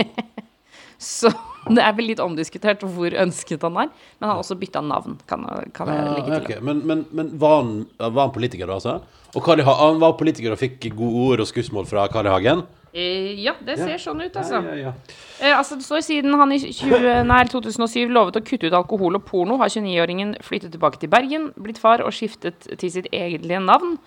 [1.01, 1.31] Så
[1.73, 3.89] det er vel litt omdiskutert hvor ønsket han er.
[4.19, 6.57] Men han har også bytta navn, kan, kan jeg legge Ja, til.
[6.59, 6.63] ok.
[6.63, 8.99] Men, men, men var, han, var han politiker, da, altså?
[9.35, 12.35] Og Carl Ha- han var politiker og fikk gode ord og skussmål fra Carl I.
[12.35, 12.61] Hagen?
[12.95, 14.61] Eh, ja, det ser sånn ut, altså.
[14.63, 15.15] Ja, ja, ja.
[15.41, 15.75] Eh, altså.
[15.75, 19.57] Det står siden han i 20, nei, 2007 lovet å kutte ut alkohol og porno,
[19.59, 23.97] har 29-åringen flyttet tilbake til Bergen, blitt far og skiftet til sitt egentlige navn.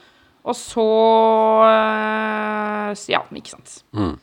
[0.48, 0.86] Og så
[1.68, 3.82] eh, Ja, ikke sant.
[3.92, 4.14] Mm.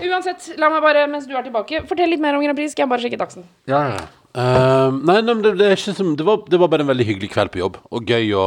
[0.00, 2.72] Uansett, la meg bare, mens du er tilbake, fortell litt mer om Grand Prix.
[2.72, 3.44] Skal jeg bare sjekke dagsen.
[3.68, 4.02] Ja, ja.
[4.32, 7.06] Ehm, nei, nei, det, det, er ikke som, det, var, det var bare en veldig
[7.10, 8.46] hyggelig kveld på jobb, og gøy å,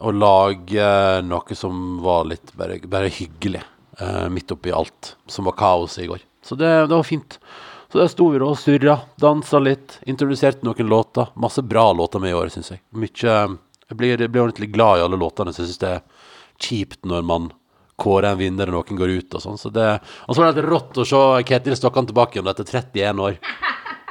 [0.00, 0.92] å lage
[1.28, 3.60] noe som var litt bare, bare hyggelig,
[4.00, 6.24] eh, midt oppi alt som var kaos i går.
[6.44, 7.36] Så det, det var fint.
[7.92, 11.28] Så der sto vi da og surra, dansa litt, introduserte noen låter.
[11.40, 12.84] Masse bra låter med i år, syns jeg.
[12.96, 13.36] Mykje
[13.88, 16.26] Jeg blir, blir ordentlig glad i alle låtene, så jeg syns det er
[16.60, 17.46] kjipt når man
[17.98, 19.58] kårer en vinner og noen går ut og sånn.
[19.60, 19.88] Så det,
[20.26, 23.40] og så var det helt rått å se Ketil Stokkan tilbake igjen etter 31 år.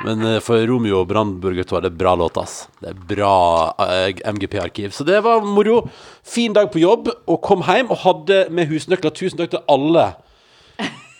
[0.05, 2.67] Men eh, for Romeo og Brandburger 2 er det bra låt, ass.
[2.81, 3.33] Det er bra
[3.79, 4.93] uh, MGP-arkiv.
[4.93, 5.81] Så det var moro.
[6.25, 9.15] Fin dag på jobb, og kom hjem og hadde med husnøkler.
[9.15, 10.11] Tusen takk til alle.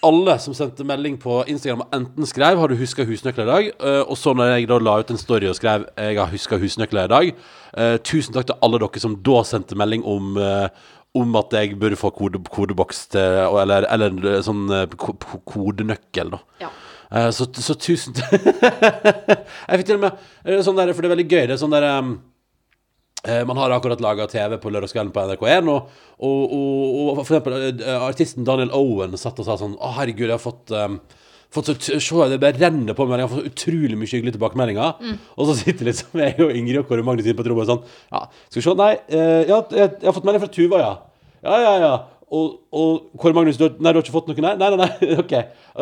[0.06, 3.72] Alle som sendte melding på Instagram og enten skrev 'Har du huska husnøkler i dag?'
[3.82, 6.58] Uh, og så når jeg da la ut en story og skrev 'Jeg har huska
[6.58, 7.34] husnøkler i dag',
[7.78, 10.70] uh, tusen takk til alle dere som da sendte melding om eh,
[11.16, 16.34] om at jeg burde få kode, kodeboks til Eller, eller sånn eh, ko ko kodenøkkel,
[16.36, 16.42] da.
[16.62, 16.72] Ja.
[17.12, 21.16] Eh, så, så tusen Jeg fikk til og med eh, sånn der, For det er
[21.16, 21.46] veldig gøy.
[21.46, 22.18] Det er sånn der um,
[23.28, 25.90] Eh, Man har akkurat laga TV på lørdagskvelden på NRK1, og,
[26.20, 30.28] og, og, og for eksempel eh, artisten Daniel Owen satt og sa sånn Å, herregud,
[30.30, 31.00] jeg har fått um,
[31.56, 33.22] Fått så, se, det bare renner på meg.
[33.22, 34.90] Jeg har fått utrolig mye hyggelige tilbakemeldinger.
[35.40, 37.70] Og så sitter liksom jeg og Ingrid og Kåre Magnus inne på et rom og
[37.70, 40.82] sånn Ja, skal vi se, nei eh, ja, jeg, jeg har fått melding fra Tuva,
[40.84, 40.90] ja.
[41.48, 41.94] Ja, ja, ja.
[42.36, 44.36] Og, og Kåre Magnus, du, har- nei, du har ikke fått noe?
[44.44, 44.84] Nei, nei, nei.
[44.84, 45.16] nei.
[45.24, 45.34] ok.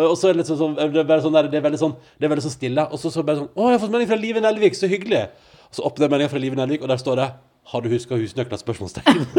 [0.06, 1.82] Og så er det litt sånn, sånn det er bare sånn der, det er veldig
[1.82, 2.86] sånn Det er veldig sånn stille.
[2.93, 5.23] Og så, så bare sånn Å, jeg har fått melding fra Live Nelvik, så hyggelig.
[5.71, 7.28] Og så åpner jeg meldinga fra Live Nelvik, og der står det
[7.73, 8.62] Har du huska husnøkla?
[8.62, 9.25] Spørsmålstegn.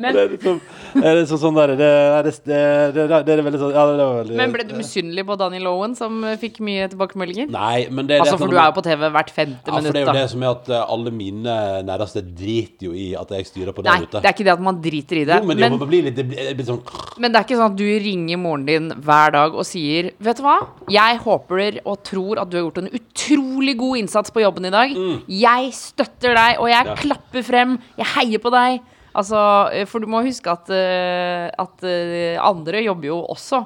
[0.00, 0.60] Men, Det er liksom,
[1.02, 1.88] det er liksom sånn der Det,
[2.26, 2.60] det, det,
[2.94, 5.36] det, det, det er veldig sånn Ja, det var veldig men ble du misunnelig på
[5.40, 7.50] Daniel Owen, som eh, fikk mye tilbakemeldinger?
[7.54, 10.02] Nei, men det Altså, for du er jo på TV hvert femte ja, for det
[10.04, 11.56] er jo det som er at eh, alle mine
[11.88, 14.22] nærmeste driter jo i at jeg styrer på Nei, der ute.
[14.22, 15.40] det er ikke det at man driter i det.
[15.42, 16.82] jo, men, men, jo, det litt det blir, blir sånn
[17.18, 20.38] men det er ikke sånn at du ringer moren din hver dag og sier Vet
[20.38, 20.56] du hva?
[20.92, 24.72] Jeg håper og tror at du har gjort en utrolig god innsats på jobben i
[24.74, 24.92] dag.
[25.30, 26.90] Jeg støtter deg, og jeg Mm.
[26.90, 26.94] Ja.
[27.00, 27.78] klapper frem.
[27.96, 28.80] Jeg heier på deg.
[29.14, 29.38] Altså,
[29.72, 33.62] eh, for du må huske at, eh, at eh, andre jobber jo også.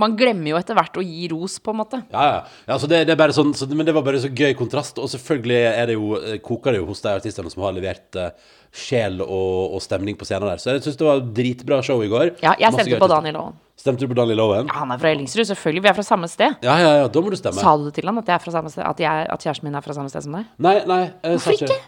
[0.00, 1.98] Man glemmer jo etter hvert å gi ros, på en måte.
[2.12, 2.36] Ja, ja.
[2.68, 5.00] ja så det, det er bare sånn, så, men det var bare så gøy kontrast.
[5.02, 6.12] Og selvfølgelig er det jo,
[6.46, 8.30] koker det jo hos de artistene som har levert uh,
[8.70, 10.62] sjel og, og stemning på scenen der.
[10.62, 12.36] Så jeg syns det var dritbra show i går.
[12.38, 13.10] Ja, jeg Masse stemte på.
[13.10, 13.58] Daniel Owen.
[13.80, 14.70] Stemte du på Daniel Owen?
[14.70, 15.82] Ja, han er fra Ellingsrud, selvfølgelig.
[15.82, 16.58] Vi er fra samme sted.
[16.62, 17.58] Ja, ja, ja, da må du stemme.
[17.58, 19.80] Sa du til han at, jeg er fra samme sted, at, jeg, at kjæresten min
[19.80, 20.46] er fra samme sted som deg?
[20.62, 21.00] Nei, nei.
[21.26, 21.80] Hvorfor ikke?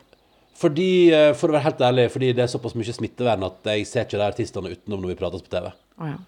[0.62, 3.86] Fordi, eh, for å være helt ærlig, fordi det er såpass mye smittevern at jeg
[3.90, 5.72] ser ikke de artistene utenom når vi prates på TV.
[5.98, 6.18] Oh, ja.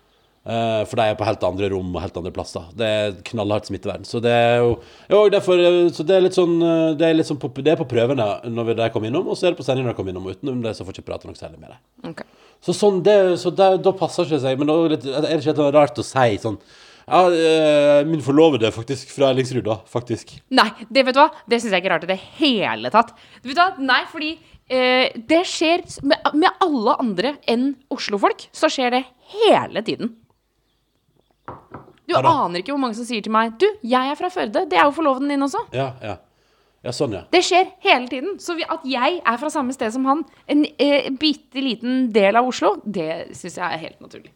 [0.44, 2.66] Eh, for de er på helt andre rom og helt andre plasser.
[2.76, 4.02] Det er knallhardt smittevern.
[4.04, 4.74] Så det er jo
[5.08, 6.58] jo, derfor, eh, Så det er litt sånn
[6.98, 9.36] Det er, litt sånn på, det er på prøvene når vi- de kommer innom, og
[9.36, 10.26] så er det på sending når de kommer innom.
[10.34, 12.10] Utenom det så får ikke prate noe særlig med dem.
[12.10, 12.26] Okay.
[12.60, 14.58] Så sånn, det, så det, da passer ikke seg.
[14.58, 16.58] Men da det er det ikke litt rart å si sånn
[17.04, 19.78] Ja, eh, min forlovede faktisk fra Ellingsrud, da.
[19.90, 20.34] Faktisk.
[20.56, 21.28] Nei, det vet du hva?
[21.50, 23.14] Det syns jeg ikke er rart i det hele tatt.
[23.44, 23.68] Vet hva?
[23.84, 24.32] Nei, fordi
[24.72, 28.46] eh, det skjer med, med alle andre enn Oslo-folk.
[28.56, 29.02] Så skjer det
[29.36, 30.14] hele tiden.
[32.04, 34.66] Du Ja aner ikke hvor mange som sier til meg Du, jeg er fra Førde.
[34.68, 35.62] Det er jo forloveden din også.
[35.76, 36.18] Ja, ja.
[36.84, 37.22] Ja, sånn, ja.
[37.32, 38.34] Det skjer hele tiden.
[38.44, 40.20] Så at jeg er fra samme sted som han,
[40.52, 44.34] en eh, bitte liten del av Oslo, det syns jeg er helt naturlig.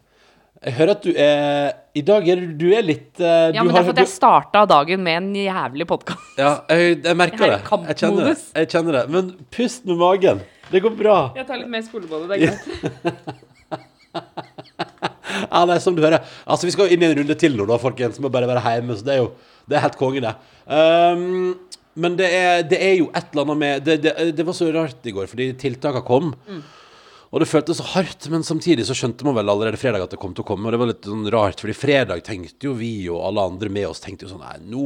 [0.59, 3.69] Jeg hører at du er I dag er du, du er litt uh, Ja, du
[3.69, 6.25] men det har- er fordi jeg starta dagen med en jævlig podkast.
[6.39, 7.61] Ja, jeg, jeg merker er det.
[7.93, 8.35] Jeg kjenner det.
[8.59, 9.03] Jeg kjenner det.
[9.15, 10.41] Men pust med magen.
[10.69, 11.15] Det går bra.
[11.39, 13.37] Jeg tar litt mer spolebolle, det er greit.
[15.49, 16.23] Ja, nei, som du hører.
[16.49, 18.17] Altså, vi skal jo inn i en runde til nå, da, folkens.
[18.21, 18.95] Må bare være hjemme.
[18.97, 19.27] Så det er jo
[19.69, 20.31] Det er helt konge, det.
[20.65, 21.53] Um,
[21.99, 24.69] men det er, det er jo et eller annet med Det, det, det var så
[24.73, 26.31] rart i går, fordi tiltakene kom.
[27.29, 30.17] Og det føltes så hardt, men samtidig så skjønte man vel allerede fredag at det
[30.21, 30.65] kom til å komme.
[30.65, 33.85] Og det var litt sånn rart, fordi fredag tenkte jo vi og alle andre med
[33.91, 34.85] oss tenkte jo sånn Nei, nå,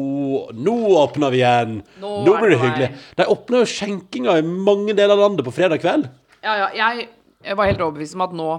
[0.57, 1.77] nå åpner vi igjen!
[2.03, 2.89] Nå Nå, blir det hyggelig.
[3.15, 6.09] De åpna jo skjenkinga i mange deler av landet på fredag kveld.
[6.43, 8.49] Ja, ja, jeg var helt overbevist om at nå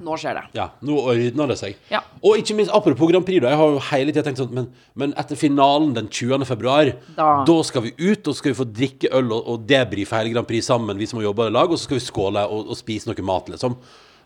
[0.00, 0.42] Nå skjer det.
[0.56, 1.76] Ja, nå ordner det seg.
[1.92, 2.00] Ja.
[2.24, 3.52] Og ikke minst, apropos Grand Prix, da.
[3.52, 6.46] Jeg har jo hele tida tenkt sånn men, men etter finalen den 20.
[6.48, 7.30] februar, Da.
[7.48, 10.48] da skal vi ut og skal vi få drikke øl og, og debrife hele Grand
[10.48, 12.78] Prix sammen, vi som har jobba i lag, og så skal vi skåle og, og
[12.80, 13.76] spise noe mat, liksom.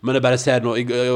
[0.05, 0.75] Men jeg bare ser nå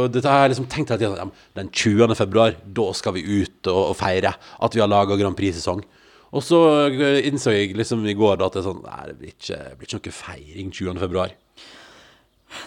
[0.10, 1.26] Dette har jeg liksom tenkt hele tida.
[1.60, 2.16] Den 20.
[2.18, 5.84] februar, da skal vi ut og, og feire at vi har laga Grand Prix-sesong.
[6.30, 6.60] Og så
[6.94, 9.78] eh, innså jeg liksom i går da at det sånn Nei, det blir ikke, det
[9.80, 11.00] blir ikke noe feiring 20.
[11.06, 11.32] februar.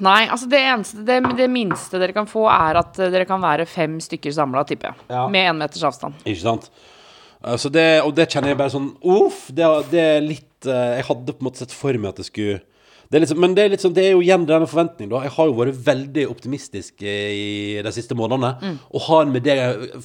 [0.03, 3.43] Nei, altså det eneste Det, det minste dere kan få, er at eh, dere kan
[3.43, 5.07] være fem stykker samla, tipper jeg.
[5.11, 5.27] Ja.
[5.33, 6.21] Med én meters avstand.
[6.25, 6.69] Ikke sant?
[7.43, 10.99] Altså Så det, og det kjenner jeg bare sånn Uff, det, det er litt eh,
[11.01, 12.61] Jeg hadde på en måte sett for meg at det skulle
[13.13, 15.11] det er liksom, Men det er, sånn, det er jo igjen denne forventningen.
[15.13, 18.73] da Jeg har jo vært veldig optimistisk eh, i de siste månedene.
[18.89, 19.57] Og har med det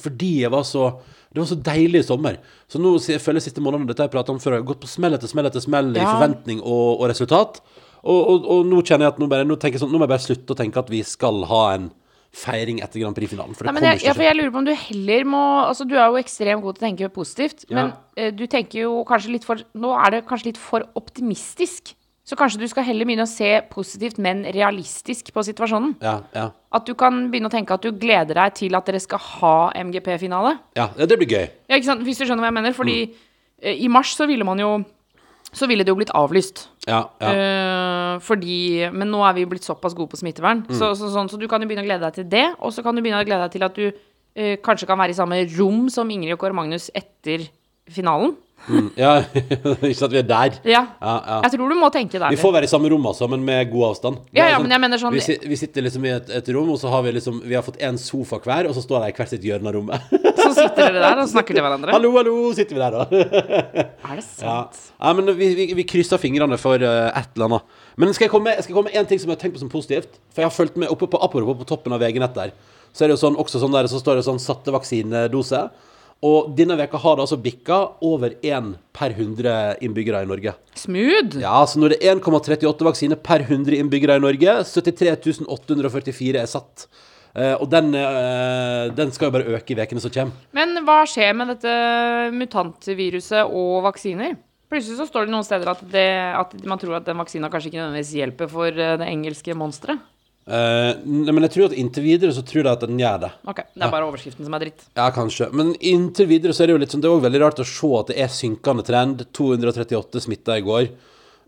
[0.02, 0.90] fordi jeg var så
[1.28, 2.36] det var så deilig i sommer.
[2.68, 4.58] Så nå jeg føler jeg siste månedene Dette jeg pratet om før.
[4.58, 7.60] Jeg har gått på smell etter smell etter smell i forventning og, og resultat.
[8.08, 10.14] Og, og, og nå kjenner jeg at nå, bare, nå, jeg sånn, nå må jeg
[10.14, 11.90] bare slutte å tenke at vi skal ha en
[12.34, 13.56] feiring etter Grand Prix-finalen.
[13.56, 15.86] For det Nei, jeg, ikke ja, for jeg lurer på om du heller må Altså,
[15.88, 17.76] du er jo ekstremt god til å tenke positivt, Ja.
[17.78, 21.94] men uh, du tenker jo kanskje litt for Nå er det kanskje litt for optimistisk.
[22.28, 25.94] Så kanskje du skal heller begynne å se positivt, men realistisk på situasjonen.
[26.04, 26.50] Ja, ja.
[26.76, 29.54] At du kan begynne å tenke at du gleder deg til at dere skal ha
[29.72, 30.58] MGP-finale.
[30.76, 31.46] ja, det blir gøy.
[31.70, 32.04] Ja, ikke sant?
[32.04, 32.76] Hvis du skjønner hva jeg mener.
[32.76, 33.72] Fordi mm.
[33.80, 34.74] i mars så ville man jo
[35.52, 36.66] Så ville det jo blitt avlyst.
[36.88, 37.30] Ja, ja.
[37.32, 40.64] Uh, fordi Men nå er vi jo blitt såpass gode på smittevern.
[40.68, 42.46] Så, så, sånn, så du kan jo begynne å glede deg til det.
[42.60, 45.16] Og så kan du begynne å glede deg til at du uh, kanskje kan være
[45.16, 47.48] i samme rom som Ingrid og Kåre Magnus etter
[47.88, 48.36] finalen.
[48.68, 49.12] Mm, ja,
[49.88, 50.56] ikke sant, vi er der.
[50.68, 50.80] Ja.
[51.00, 51.36] Ja, ja.
[51.46, 52.32] Jeg tror du må tenke der.
[52.34, 54.18] Vi får være i samme rom, altså, men med god avstand.
[54.36, 56.68] Ja, Ja, sånn, men jeg mener sånn- vi, vi sitter liksom i et, et rom,
[56.74, 59.12] og så har vi liksom Vi har fått én sofa hver, og så står de
[59.12, 60.12] i hvert sitt hjørne av rommet.
[60.38, 61.92] Så sitter dere der og snakker til hverandre.
[61.96, 63.08] hallo, hallo, sitter vi der, da.
[64.10, 64.80] Er det sant?
[64.98, 67.76] ja, men vi, vi, vi krysser fingrene for uh, et eller annet.
[67.98, 69.56] Men skal jeg komme med, skal jeg komme med en ting som jeg har tenkt
[69.58, 70.18] på som positivt?
[70.34, 72.52] For jeg har fulgt med oppe på, apropos på toppen av VG-nett der.
[72.94, 75.64] Så er det jo sånn, også sånn der, så står det sånn satte vaksinedose.
[76.26, 80.54] Og denne veka har det altså bikka over én per 100 innbyggere i Norge.
[80.74, 81.38] Smooth.
[81.38, 86.50] Ja, så når det er 1,38 vaksiner per 100 innbyggere i Norge, 73 844 er
[86.50, 86.88] satt.
[87.38, 90.34] Uh, og den, uh, den skal jo bare øke i ukene som kommer.
[90.56, 91.74] Men hva skjer med dette
[92.34, 94.34] mutantviruset og vaksiner?
[94.68, 97.70] Plutselig så står det noen steder at, det, at man tror at den vaksina kanskje
[97.70, 100.02] ikke nødvendigvis hjelper for eh, det engelske monsteret.
[100.48, 103.30] Eh, nei, men jeg tror at inntil videre så tror jeg at den gjør det.
[103.52, 104.86] Ok, det er bare overskriften som er dritt.
[104.96, 105.50] Ja, kanskje.
[105.52, 107.68] Men inntil videre så er det jo litt sånn Det er også veldig rart å
[107.68, 109.26] se at det er synkende trend.
[109.36, 110.88] 238 smitta i går.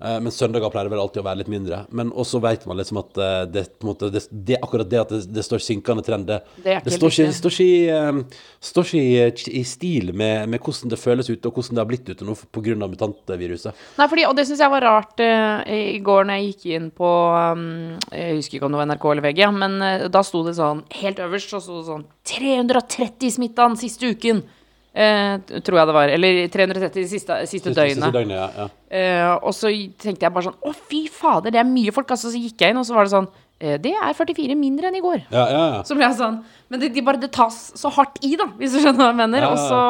[0.01, 1.83] Eh, men søndager pleier det vel alltid å være litt mindre.
[1.97, 5.21] Men også vet man liksom at eh, det, måte, det, det, akkurat det at det,
[5.37, 9.65] det står synkende trend, det, Det står ikke, står ikke, eh, står ikke i, i
[9.69, 12.79] stil med, med hvordan det føles ute, og hvordan det har blitt ute nå pga.
[12.81, 13.85] mutantviruset.
[13.99, 16.89] Nei, fordi, og det syns jeg var rart uh, i går når jeg gikk inn
[16.95, 17.65] på um,
[18.13, 20.85] Jeg husker ikke om det var NRK eller VG, men uh, da sto det sånn
[21.01, 24.43] helt øverst så sto det sånn 330 smitta den siste uken.
[24.91, 26.09] Eh, tror jeg det var.
[26.11, 28.01] Eller 330 de siste, siste, Siste- døgnet.
[28.01, 28.69] siste døgnet, ja, ja.
[28.91, 29.71] Eh, og så
[30.03, 32.11] tenkte jeg bare sånn Å, fy fader, det er mye folk.
[32.11, 33.29] Altså, så gikk jeg inn, og så var det sånn
[33.61, 35.23] eh, Det er 44 mindre enn i går.
[35.31, 35.83] Ja, ja, ja.
[35.87, 38.73] Så ble jeg sånn Men det, de bare, det tas så hardt i, da, hvis
[38.75, 39.47] du skjønner hva jeg mener.
[39.53, 39.81] Og så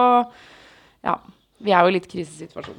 [1.08, 1.16] Ja.
[1.60, 2.76] Vi er jo i litt krisesituasjon.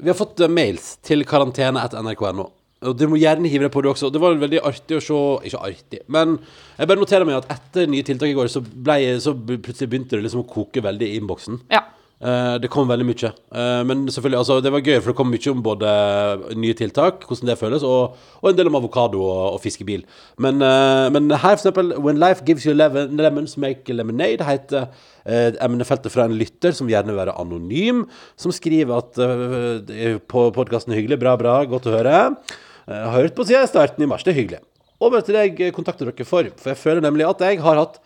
[0.00, 2.50] Vi har fått eh, mails til karantene etter nrk.no.
[2.84, 4.10] Og du må gjerne hive deg på det også.
[4.12, 6.36] Det var veldig artig å se Ikke artig, men
[6.76, 10.18] jeg bare noterer meg at etter nye tiltak i går, så, ble, så plutselig begynte
[10.18, 11.62] det liksom å koke veldig i innboksen.
[11.72, 11.86] Ja.
[12.16, 13.30] Uh, det kom veldig mye.
[13.52, 15.90] Uh, men selvfølgelig, altså, det var gøy, for det kom mye om både
[16.56, 20.04] nye tiltak, hvordan det føles, og, og en del om avokado og, og fiskebil.
[20.40, 24.86] Men, uh, men her, for eksempel, When life gives you lemon, lemons, make lemonade, heter
[25.24, 28.04] eh, emnefeltet fra en lytter som gjerne vil være anonym,
[28.40, 32.20] som skriver at på podkasten Hyggelig, bra, bra, godt å høre.
[32.86, 34.60] Jeg har hørt på siden starten i mars, det er hyggelig.
[35.02, 37.98] Og møter jeg kontakter dere for, for jeg føler nemlig at jeg har hatt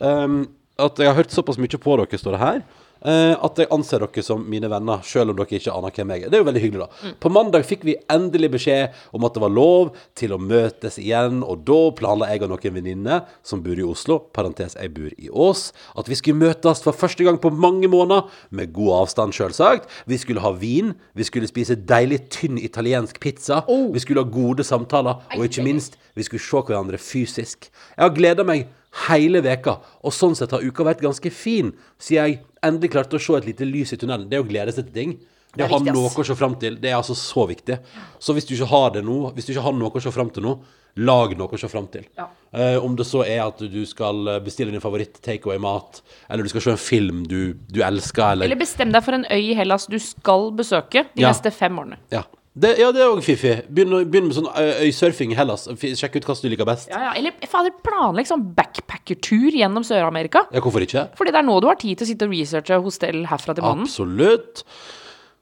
[0.00, 0.46] um,
[0.78, 2.60] At jeg har hørt såpass mye på dere, står det her.
[3.04, 6.24] Eh, at jeg anser dere som mine venner, selv om dere ikke aner hvem jeg
[6.24, 6.32] er.
[6.32, 7.12] Det er jo veldig hyggelig, da.
[7.22, 11.42] På mandag fikk vi endelig beskjed om at det var lov til å møtes igjen,
[11.42, 15.30] og da planla jeg og noen venninner som bor i Oslo, parentes jeg bor i
[15.30, 19.88] Ås, at vi skulle møtes for første gang på mange måneder, med god avstand, selvsagt.
[20.08, 24.66] Vi skulle ha vin, vi skulle spise deilig, tynn italiensk pizza, vi skulle ha gode
[24.66, 27.68] samtaler, og ikke minst, vi skulle se hverandre fysisk.
[27.94, 28.66] Jeg har gleda meg
[29.06, 33.22] hele veka, og sånn sett har uka vært ganske fin, sier jeg endelig klarte å
[33.22, 34.28] se et lite lys i tunnelen.
[34.30, 35.12] Det er å glede seg til ting.
[35.48, 37.78] Det, Det å ha noe å se fram til, det er altså så viktig.
[38.20, 40.28] Så hvis du ikke har det nå, hvis du ikke har noe å se fram
[40.34, 40.58] til nå,
[40.98, 42.04] lag noe å se fram til.
[42.18, 42.26] Ja.
[42.52, 46.64] Uh, om det så er at du skal bestille din favoritt takeaway-mat, eller du skal
[46.64, 49.86] se en film du, du elsker, eller, Eller bestem deg for en øy i Hellas
[49.88, 51.30] du skal besøke de Ja.
[51.32, 52.00] neste fem årene.
[52.12, 52.24] Ja.
[52.58, 53.54] Det, ja, det er òg fiffig.
[53.70, 54.48] Begynn, begynn med sånn
[54.82, 55.68] øysurfing i Hellas.
[55.78, 56.88] Sjekk ut hva du liker best.
[56.90, 57.10] Ja, ja.
[57.20, 60.48] Eller fader, planlegg sånn backpackertur gjennom Sør-Amerika.
[60.54, 61.06] Ja, hvorfor ikke?
[61.18, 63.66] Fordi det er nå du har tid til å sitte og researche hostell herfra til
[63.66, 63.86] måneden.
[63.86, 64.64] Absolutt.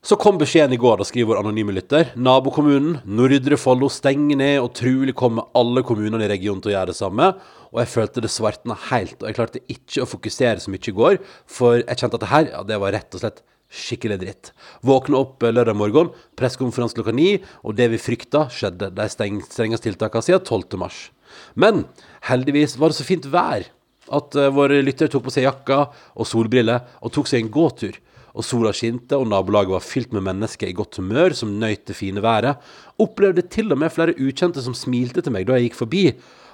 [0.07, 2.13] Så kom beskjeden i går, da skriver vår anonyme lytter.
[2.15, 6.93] Nabokommunen Nordre Follo stenger ned, og trolig kommer alle kommunene i regionen til å gjøre
[6.93, 7.33] det samme.
[7.73, 10.95] Og jeg følte det svartna helt, og jeg klarte ikke å fokusere så mye i
[11.01, 11.19] går,
[11.51, 14.51] for jeg kjente at det her, ja, det var rett og slett skikkelig dritt.
[14.87, 18.93] Våkna opp eh, lørdag morgen, pressekonferanse klokka ni, og det vi frykta, skjedde.
[18.97, 20.79] De strengeste tiltakene siden 12.
[20.81, 21.07] mars.
[21.55, 21.85] Men
[22.29, 23.67] heldigvis var det så fint vær
[24.07, 27.97] at uh, våre lyttere tok på seg jakka og solbriller og tok seg en gåtur.
[28.37, 31.97] Og sola skinte, og nabolaget var fylt med mennesker i godt humør som nøt det
[31.97, 32.61] fine været.
[33.01, 36.05] Opplevde til og med flere ukjente som smilte til meg da jeg gikk forbi,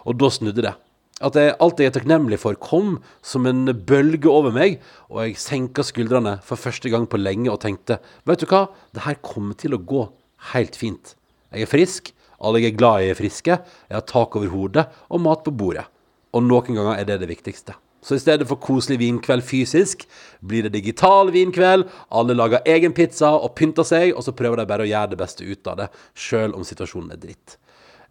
[0.07, 0.77] og da snudde det.
[1.23, 5.39] At jeg, alt jeg er takknemlig for, kom som en bølge over meg, og jeg
[5.39, 9.55] senka skuldrene for første gang på lenge og tenkte Vet du hva, det her kommer
[9.59, 10.09] til å gå
[10.53, 11.15] helt fint.
[11.55, 12.11] Jeg er frisk,
[12.43, 15.55] alle jeg er glad i er friske, jeg har tak over hodet og mat på
[15.55, 15.87] bordet.
[16.35, 17.77] Og noen ganger er det det viktigste.
[18.03, 20.03] Så i stedet for koselig vinkveld fysisk,
[20.43, 21.85] blir det digital vinkveld.
[22.11, 25.21] Alle lager egen pizza og pynter seg, og så prøver de bare å gjøre det
[25.21, 27.61] beste ut av det, sjøl om situasjonen er dritt.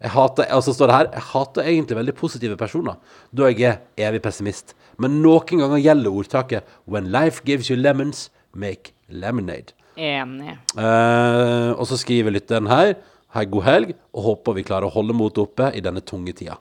[0.02, 2.96] Jeg hater, og så står det her, jeg hater egentlig veldig positive personer,
[3.30, 4.74] da jeg er evig pessimist.
[4.98, 9.76] Men noen ganger gjelder ordtaket When life gives you lemons, make lemonade.
[9.96, 10.56] Enig.
[10.74, 12.94] Eh, og så skriver lytteren her
[13.32, 16.58] Hei, god helg, og håper vi klarer å holde motet oppe i denne tunge tida.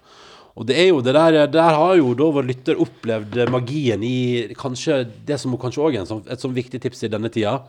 [0.55, 4.53] Og det er jo det der Der har jo da vår lytter opplevd magien i
[4.55, 7.61] kanskje det som kanskje òg er sånn, et sånn viktig tips i denne tida.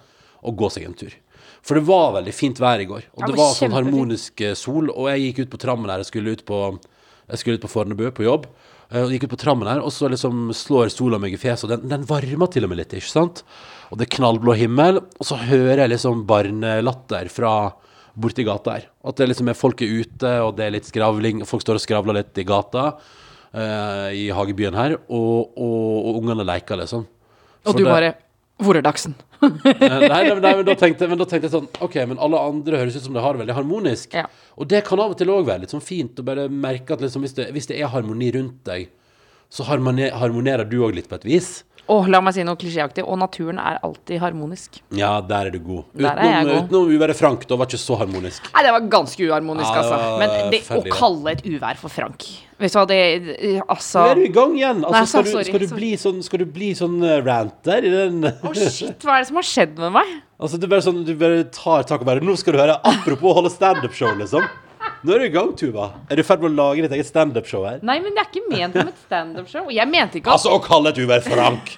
[0.42, 1.12] å gå seg en tur.
[1.62, 3.04] For det var veldig fint vær i går.
[3.14, 4.88] Og det var sånn harmonisk eh, sol.
[4.90, 6.02] Og jeg gikk ut på trammen her.
[6.02, 6.58] Jeg skulle ut på,
[7.38, 8.48] skulle ut på Fornebu på jobb.
[8.90, 11.64] eh, Og gikk ut på trammen her, og så liksom slår sola meg i fjeset.
[11.68, 13.44] Og den, den varmer til og med litt, ikke sant?
[13.92, 14.98] Og det er knallblå himmel.
[15.20, 17.54] Og så hører jeg liksom barnelatter fra
[18.18, 18.88] borti gata her.
[19.06, 21.46] At det liksom er folk er ute, og det er litt skravling.
[21.48, 22.88] Folk står og skravler litt i gata
[23.54, 24.98] uh, i hagebyen her.
[25.08, 27.06] Og, og, og ungene leker, liksom.
[27.64, 28.12] Og du det- bare
[28.62, 29.14] Hvor er Dagsen?
[29.42, 29.48] Eh,
[30.06, 32.78] nei, nei, nei, men, da tenkte, men da tenkte jeg sånn Ok, men alle andre
[32.78, 34.14] høres ut som de har det veldig harmonisk.
[34.14, 34.28] Ja.
[34.54, 37.02] Og det kan av og til òg være litt sånn fint å bare merke at
[37.02, 38.88] liksom, hvis, det, hvis det er harmoni rundt deg,
[39.52, 41.50] så harmone- harmonerer du òg litt på et vis.
[41.90, 43.02] Å, la meg si noe klisjéaktig.
[43.02, 44.78] Og naturen er alltid harmonisk.
[44.94, 45.88] Ja, der er du god.
[45.98, 46.54] Utenom, god.
[46.68, 48.46] utenom uværet Frank, da var ikke så harmonisk.
[48.54, 50.14] Nei, det var ganske uharmonisk, Ja, det altså.
[50.22, 52.28] Men det, å kalle et uvær for Frank
[52.62, 52.98] Vet du hva, det
[53.66, 54.82] Altså Nå er du i gang igjen.
[54.86, 57.90] Altså, Nei, skal, du, skal, du bli sånn, skal du bli sånn eh, ranter i
[57.90, 60.12] den Å, shit, hva er det som har skjedd med meg?
[60.42, 62.78] Altså, du bare, sånn, du bare tar tak og bare Nå skal du høre.
[62.86, 64.46] Apropos å holde standup-show, liksom.
[65.02, 65.88] Nå er du i gang, Tuva.
[66.10, 67.80] Er du i ferd med å lage ditt eget standup-show her?
[67.86, 69.70] Nei, men det er ikke ment som et standup-show.
[69.74, 71.76] Jeg mente ikke at Altså, å kalle et uvær Frank!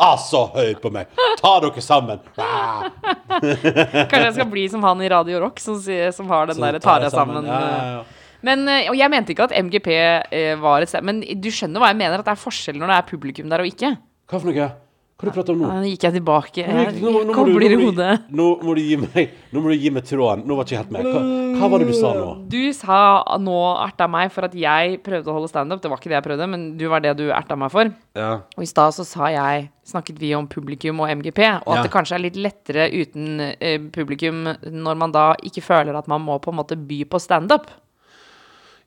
[0.00, 1.08] Altså, høy på meg!
[1.40, 2.20] Ta dere sammen!
[2.40, 2.86] Ah,
[3.40, 7.02] Kanskje jeg skal bli som han i Radio Rock, som, som har den derre tar
[7.02, 7.48] deg jeg sammen.
[7.48, 8.19] Ja, ja, ja.
[8.46, 9.88] Men, eh, og jeg mente ikke at MGP
[10.32, 12.94] eh, var et sted Men du skjønner hva jeg mener, at det er forskjell når
[12.94, 13.96] det er publikum der og ikke.
[14.30, 14.70] Hva for noe?
[15.20, 15.68] Hva du prater om nå?
[15.68, 16.62] Nå gikk jeg tilbake.
[16.64, 18.12] Jeg, Nå- kobler i hodet.
[18.32, 20.46] Nå må du gi meg Nå må du gi meg tråden.
[20.48, 21.08] Nå var ikke jeg helt med.
[21.10, 21.20] Hva,
[21.58, 22.28] hva var det du sa nå?
[22.48, 23.00] Du sa
[23.36, 25.82] nå erta meg for at jeg prøvde å holde standup.
[25.84, 27.92] Det var ikke det jeg prøvde, men du var det du erta meg for.
[28.16, 28.30] Ja.
[28.56, 31.84] Og i stad så sa jeg snakket vi om publikum og MGP, og at Ja.
[31.84, 36.24] det kanskje er litt lettere uten eh, publikum når man da ikke føler at man
[36.24, 37.68] må på en måte by på standup.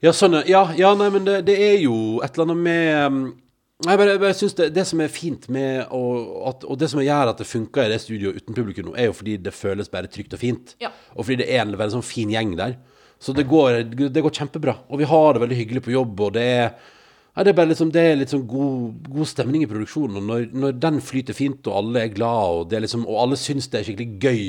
[0.04, 0.66] Ja, sånn, ja.
[0.76, 3.20] Ja, nei, men det, det er jo et eller annet med um,
[3.88, 6.18] Jeg bare, bare synes det, det som er fint med og,
[6.50, 9.08] at, og det som gjør at det funker i det studioet uten publikum nå, er
[9.10, 10.76] jo fordi det føles bare trygt og fint.
[10.84, 10.92] Ja.
[11.16, 12.76] Og fordi det er en veldig sånn fin gjeng der.
[13.24, 13.80] Så det går,
[14.12, 14.76] det går kjempebra.
[14.92, 16.66] Og vi har det veldig hyggelig på jobb, og det er
[17.34, 20.20] ja, det er liksom, det er litt sånn god, god stemning i produksjonen.
[20.20, 23.72] Og når, når den flyter fint, og alle er glad, og, liksom, og alle syns
[23.72, 24.44] det er skikkelig gøy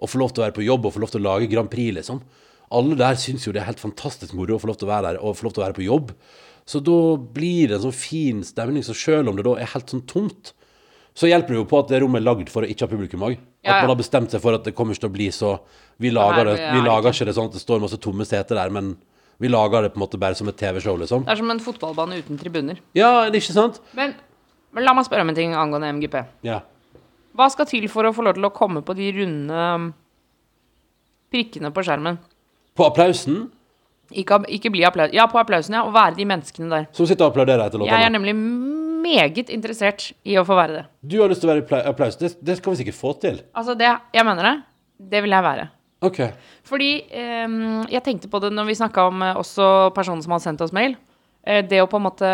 [0.00, 1.68] å få lov til å være på jobb og få lov til å lage Grand
[1.72, 2.22] Prix, liksom.
[2.70, 5.08] Alle der syns jo det er helt fantastisk moro å få lov til å være
[5.10, 6.12] der og få lov til å være på jobb.
[6.70, 8.84] Så da blir det en sånn fin stemning.
[8.86, 10.52] Så selv om det da er helt sånn tomt,
[11.18, 13.24] så hjelper det jo på at det rommet er lagd for å ikke ha publikum
[13.26, 13.34] òg.
[13.34, 13.80] At Ja, ja.
[13.82, 15.50] man har bestemt seg for at det kommer ikke til å bli så
[16.00, 17.16] Vi lager, det, vi lager ikke.
[17.18, 18.94] ikke det sånn at det står masse tomme seter der, men
[19.42, 21.26] vi lager det på en måte bare som et TV-show, liksom.
[21.26, 22.78] Det er som en fotballbane uten tribuner.
[22.96, 23.80] Ja, det er ikke sant?
[23.98, 24.14] Men,
[24.72, 26.16] men la meg spørre om en ting angående MGP.
[26.46, 26.60] Ja.
[27.36, 29.90] Hva skal til for å få lov til å komme på de runde um,
[31.32, 32.18] prikkene på skjermen?
[32.80, 33.50] På applausen,
[34.10, 35.12] Ikke, ikke bli applaus.
[35.14, 35.84] Ja, på applausen, ja.
[35.86, 36.86] Og være de menneskene der.
[36.96, 40.84] som sitter og applauderer etter Jeg er nemlig meget interessert i å få være det.
[41.12, 42.16] Du har lyst til å være i applaus.
[42.18, 43.42] Det, det skal vi sikkert få til.
[43.54, 44.56] Altså, det Jeg mener det.
[45.12, 45.68] Det vil jeg være.
[46.00, 46.18] OK.
[46.64, 50.46] Fordi ehm, jeg tenkte på det når vi snakka om eh, også personen som hadde
[50.46, 50.96] sendt oss mail.
[51.40, 52.30] Eh, det å på en måte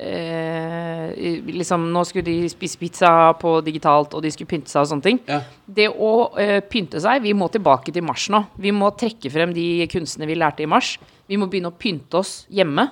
[0.00, 1.10] eh,
[1.48, 5.04] Liksom, nå skulle de spise pizza på digitalt, og de skulle pynte seg og sånne
[5.04, 5.18] ting.
[5.28, 5.42] Ja.
[5.64, 8.42] Det å eh, pynte seg Vi må tilbake til mars nå.
[8.56, 10.94] Vi må trekke frem de kunstene vi lærte i mars.
[11.28, 12.86] Vi må begynne å pynte oss hjemme,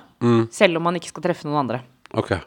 [0.53, 1.81] selv om man ikke skal treffe noen andre.
[2.13, 2.37] ok.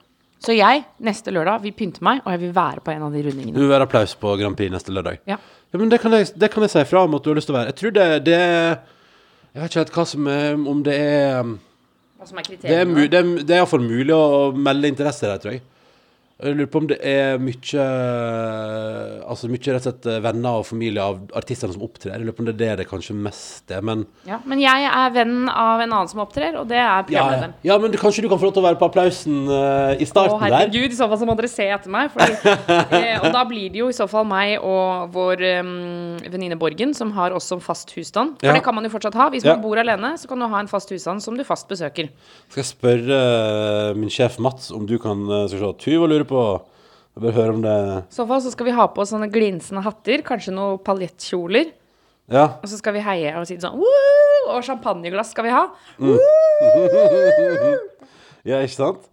[0.40, 3.20] Så jeg, neste lørdag, vil pynte meg, og jeg vil være på en av de
[3.52, 5.18] Du vil være applaus på Grand Prix neste lørdag.
[5.28, 5.37] Ja.
[5.70, 7.50] Ja, men det kan jeg, det kan jeg si fra om at du har lyst
[7.50, 7.74] til å være.
[7.74, 11.52] Jeg tror det, det Jeg vet ikke helt hva som er Om det er
[12.20, 15.24] Hva som er Det er, mu, det er, det er iallfall mulig å melde interesse
[15.24, 15.62] der, tror jeg.
[16.40, 17.87] Jeg lurer på om det er mye
[19.31, 22.14] Altså mye rett og slett venner og familie av artistene som opptrer.
[22.14, 24.87] Jeg lurer på om det er det det kanskje mest er, men Ja, men jeg
[24.88, 27.50] er venn av en annen som opptrer, og det er ja, ja.
[27.66, 30.07] ja, men du, kanskje du kan få lov til å være på applausen uh, i
[30.09, 30.57] starten der?
[30.57, 32.11] herregud, i så fall så må dere se etter meg.
[32.14, 32.55] Fordi,
[33.00, 35.72] eh, og da blir det jo i så fall meg og vår um,
[36.26, 38.37] venninne Borgen, som har oss som fast husstand.
[38.40, 38.57] For Ja.
[38.57, 39.29] det kan man jo fortsatt ha.
[39.33, 42.11] Hvis man bor alene, så kan du ha en fast husstand som du fast besøker.
[42.50, 46.26] Skal jeg spørre uh, min sjef Mats om du kan uh, skal se, Tuva lurer
[46.29, 49.26] på Jeg bør høre om det I så fall så skal vi ha på sånne
[49.32, 51.72] glinsende hatter, kanskje noen paljettkjoler.
[52.30, 52.44] Ja.
[52.62, 54.54] Og så skal vi heie og si det sånn Woo!
[54.54, 55.64] Og champagneglass skal vi ha.
[58.48, 59.06] ja, ikke sant?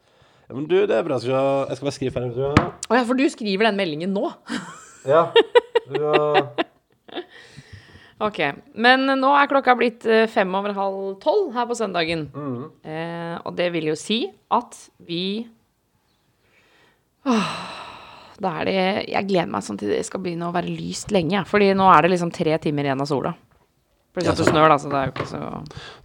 [0.47, 1.17] Ja, men du, det er bra.
[1.19, 2.47] Skal jeg skal bare skrive ferdig.
[2.87, 4.29] Å ja, for du skriver den meldingen nå.
[5.07, 5.29] Ja.
[5.87, 6.49] Du, har-
[8.27, 8.39] Ok,
[8.75, 12.25] Men nå er klokka blitt eh, fem over halv tolv her på søndagen.
[12.83, 14.17] Eh, og det vil jo si
[14.51, 14.75] at
[15.07, 15.45] vi
[17.27, 17.49] Åh,
[18.37, 18.77] Da er det
[19.09, 21.43] Jeg gleder meg sånn til det skal begynne å være lyst lenge.
[21.49, 23.33] Fordi nå er det liksom tre timer igjen av sola.
[24.17, 25.39] Plutselig at det snør, da, så det er jo ikke så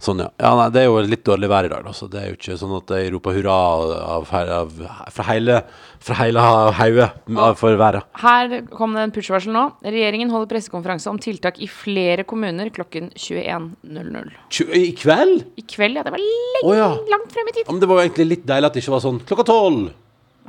[0.05, 0.27] Sånn, ja.
[0.43, 2.35] ja nei, det er jo litt dårlig vær i dag, da, så det er jo
[2.35, 4.75] ikke sånn at jeg roper hurra av, av,
[5.15, 5.55] fra hele
[6.03, 6.43] Fra hele
[6.77, 8.05] hauget for været.
[8.21, 9.63] Her kom det en push-varsel nå.
[9.87, 14.29] Regjeringen holder pressekonferanse om tiltak i flere kommuner klokken 21.00.
[14.77, 15.47] I kveld?
[15.57, 16.05] I kveld, ja.
[16.05, 16.91] Det var lenge, oh, ja.
[17.15, 17.65] langt frem i tid.
[17.71, 19.89] Men det var jo egentlig litt deilig at det ikke var sånn klokka tolv.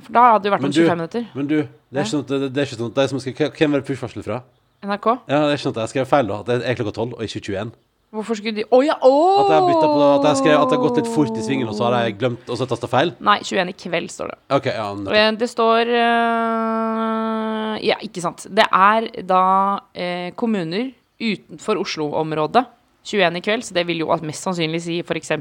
[0.02, 1.26] For da hadde det jo vært om 25 minutter.
[1.34, 3.22] men du, det er ikke sånn at, det, det er ikke sånn at de som
[3.22, 4.42] skal, Hvem er det push-varsel fra?
[4.84, 5.06] NRK.
[5.30, 6.40] Ja, det er ikke sånn at jeg skrev feil, da.
[6.42, 7.72] At det er klokka tolv, og ikke 21.
[8.14, 8.94] Hvorfor skulle de Å ja!
[9.02, 9.12] Å!
[9.42, 11.42] At jeg har bytta på At jeg skrev at det har gått litt fort i
[11.42, 13.10] svingen, og så har jeg glemt Og så tasta feil.
[13.24, 14.38] Nei, 21 i kveld står det.
[14.54, 14.86] OK, ja.
[15.18, 18.46] Eh, Det står uh, Ja, ikke sant.
[18.54, 19.42] Det er da
[19.82, 22.64] uh, kommuner utenfor Oslo-området
[23.04, 25.34] 21 i kveld, så det vil jo mest sannsynlig si f.eks.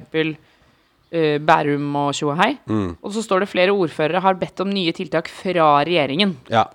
[1.13, 2.55] Uh, Bærum og Tjoahei.
[2.65, 2.97] Mm.
[2.99, 6.33] Og så står det flere ordførere har bedt om nye tiltak fra regjeringen.
[6.49, 6.67] Ja.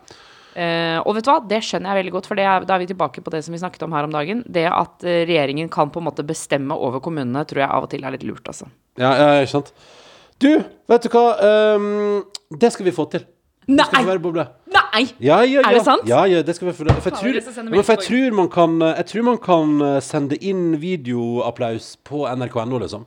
[0.58, 2.82] Uh, og vet du hva, det skjønner jeg veldig godt, for det er, da er
[2.82, 4.40] vi tilbake på det som vi snakket om her om dagen.
[4.50, 7.92] Det at eh, regjeringen kan på en måte bestemme over kommunene, tror jeg av og
[7.92, 8.66] til er litt lurt, altså.
[8.98, 9.70] Ja, ja, ikke sant.
[10.42, 10.50] Du,
[10.90, 11.24] vet du hva?
[11.78, 12.24] Um,
[12.58, 13.22] det skal vi få til.
[13.68, 14.08] Det skal Nei!
[14.08, 14.46] være boble.
[14.74, 15.04] Nei!
[15.22, 15.62] Ja, ja, ja.
[15.68, 16.08] Er det sant?
[16.10, 18.78] Ja, ja, det skal vi få For jeg tror, til for jeg tror man kan
[18.80, 23.06] Jeg tror man kan sende inn videoapplaus på nrk.no, liksom.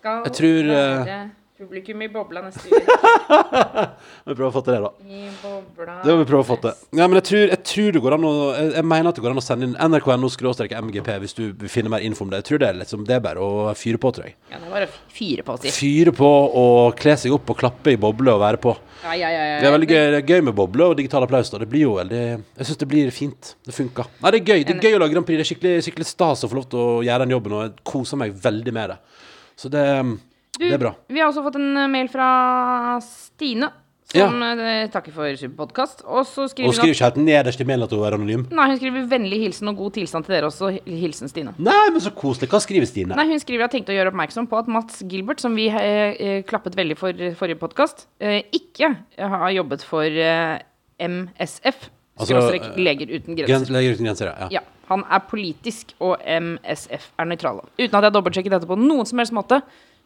[0.00, 1.18] Skal Jeg tror, eh, være
[1.60, 2.94] publikum i bobla neste uke.
[4.26, 4.90] Vi prøver å få til det, da.
[5.04, 6.78] I bobla Det må vi prøve å få til.
[6.96, 9.24] Ja, men jeg tror, jeg tror det går an å Jeg, jeg mener at det
[9.26, 12.40] går an å sende inn nrk.no-mgp hvis du vil finne mer info om det.
[12.40, 14.36] Jeg tror det er liksom Det er bare å fyre på, tror jeg.
[14.48, 15.74] Ja, det er bare å fyre på, si.
[15.76, 16.32] Fyre på
[16.64, 18.74] og kle seg opp og klappe i boble og være på.
[19.04, 19.60] Ja, ja, ja, ja.
[19.60, 21.52] Det er veldig gøy, er gøy med boble og digital applaus.
[21.52, 23.54] da Det blir jo veldig Jeg syns det blir fint.
[23.68, 24.08] Det funker.
[24.24, 24.64] Nei, det er gøy.
[24.64, 25.36] Det er gøy å lage Grand Prix.
[25.40, 27.76] Det er skikkelig, skikkelig stas å få lov til å gjøre den jobben, og jeg
[27.92, 29.02] koser meg veldig med det.
[29.60, 29.84] Så det,
[30.56, 30.96] Du, det er bra.
[31.08, 32.30] Vi har også fått en eh, mail fra
[33.04, 33.68] Stine,
[34.10, 34.86] som ja.
[34.90, 36.00] takker for superpodkast.
[36.02, 38.42] Og så skriver Hun skriver ikke helt nederst i mailen at hun er anonym.
[38.50, 40.72] Nei, hun skriver vennlig hilsen og god tilstand til dere også.
[40.88, 41.54] Hilsen Stine.
[41.62, 42.50] Nei, men så koselig.
[42.50, 43.14] Hva skriver Stine?
[43.14, 46.16] Nei, Hun skriver at tenkte å gjøre oppmerksom på at Mats Gilbert, som vi eh,
[46.16, 48.90] eh, klappet veldig for forrige podkast, eh, ikke
[49.20, 50.58] har jobbet for eh,
[51.00, 51.90] MSF,
[52.28, 53.72] skråstrek eh, Leger uten Grens, grenser.
[53.76, 54.48] Leger uten grenser, ja.
[54.58, 57.62] Ja, Han er politisk, og MSF er nøytrale.
[57.78, 59.60] Uten at jeg dobbeltsjekker dette på noen som helst måte,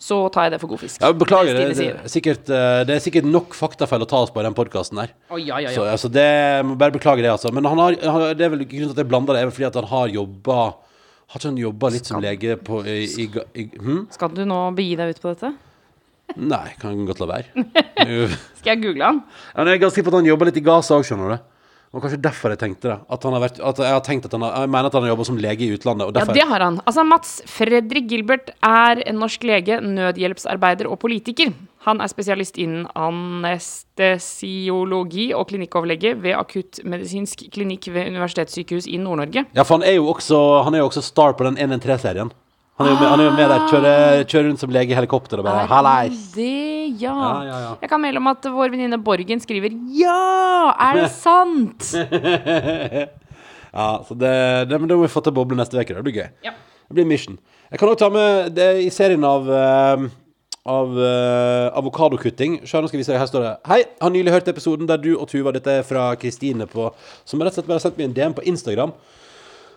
[0.04, 1.00] så tar jeg det for god fisk.
[1.00, 4.20] Ja, beklager, Det det, det, er sikkert, eh, det er sikkert nok faktafeil å ta
[4.26, 5.12] oss på i den podkasten der.
[5.30, 6.26] Oh, ja, ja, Så altså, det
[6.66, 7.52] må bare beklage det, altså.
[7.54, 9.48] Men han har, han, har- det er vel grunnen til at jeg blander det, er
[9.48, 10.58] vel fordi at han har jobba
[11.32, 14.02] Har ikke han jobba litt som lege på i, i, i hm?
[14.12, 15.54] Skal du nå begi deg ut på dette?
[16.36, 17.64] Nei, kan godt la være.
[18.58, 19.22] Skal jeg google han?
[19.56, 21.42] Han er ganske sikker på at han jobber litt i Gaza òg, skjønner du.
[21.94, 22.96] Og kanskje derfor jeg tenkte det.
[23.14, 25.04] At han har vært, at jeg har tenkt at han har, jeg mener at han
[25.06, 26.10] har jobba som lege i utlandet.
[26.18, 26.82] Ja, det har han.
[26.82, 31.54] Altså, Mats Fredrik Gilbert er en norsk lege, nødhjelpsarbeider og politiker.
[31.86, 39.46] Han er spesialist innen anestesiologi og klinikkoverlege ved akuttmedisinsk klinikk ved Universitetssykehus i Nord-Norge.
[39.54, 42.32] Ja, for han er jo også, han er jo også star på den 113-serien.
[42.78, 44.96] Han, er jo med- han er jo med der, kjører, kjører rundt som lege i
[44.98, 46.24] helikopter og bare Hallais!
[46.34, 46.48] Det,
[46.98, 47.14] ja.
[47.14, 47.74] Ja, ja, ja.
[47.84, 50.74] Jeg kan melde om at vår venninne Borgen skriver Ja!
[50.88, 51.92] Er det sant?
[53.74, 54.30] Ja, så det,
[54.70, 55.96] det, men da må vi få til boble neste uke.
[55.96, 56.28] Det blir gøy.
[56.46, 56.52] Ja.
[56.86, 57.40] Det blir mission.
[57.72, 60.04] Jeg kan òg ta med det i serien av eh,
[60.64, 62.60] av uh, avokadokutting.
[62.62, 65.10] Se, nå skal vi se, her står det Hei, har nylig hørt episoden der du
[65.18, 66.86] og Tuva Dette er fra Kristine på
[67.26, 68.94] Som rett og slett bare har sendt meg en DM på Instagram.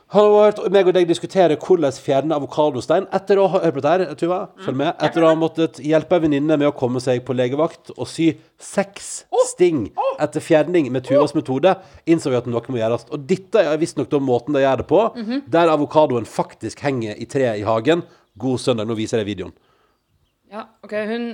[0.07, 4.13] Har hørt meg og deg diskutere hvordan fjerne avokadostein etter å ha hørt på dette
[4.21, 4.37] Tuva.
[4.63, 4.93] Følg med.
[5.03, 8.29] Etter å ha måttet hjelpe ei venninne med å komme seg på legevakt og sy
[8.55, 9.89] seks sting
[10.23, 11.75] etter fjerning med Tuvas metode,
[12.07, 13.03] innså vi at noe må gjøres.
[13.11, 15.01] Og dette er visstnok måten de gjør det på,
[15.51, 18.05] der avokadoen faktisk henger i treet i hagen.
[18.39, 18.87] God søndag.
[18.87, 19.55] Nå viser jeg videoen.
[20.47, 21.27] Ja, OK, hun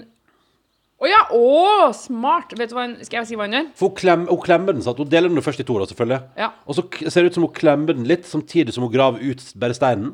[1.01, 1.21] Å ja!
[1.35, 2.53] Å, smart!
[2.59, 3.65] Vet du hva hun Skal jeg si hva hun gjør?
[3.79, 4.99] For hun, klem, hun klemmer den, sant?
[5.01, 6.19] Hun deler den først i to, da, selvfølgelig.
[6.39, 6.51] Ja.
[6.69, 9.43] Og så ser det ut som hun klemmer den litt, samtidig som hun graver ut
[9.59, 10.13] bare steinen.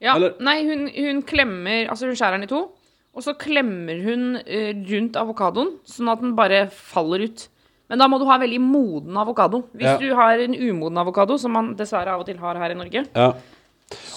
[0.00, 2.62] Ja, Eller- Nei, hun, hun klemmer Altså, hun skjærer den i to,
[3.14, 7.48] og så klemmer hun uh, rundt avokadoen, sånn at den bare faller ut.
[7.90, 9.64] Men da må du ha veldig moden avokado.
[9.74, 9.96] Hvis Ja.
[9.98, 13.02] du har en umoden avokado, som man dessverre av og til har her i Norge
[13.14, 13.32] Ja.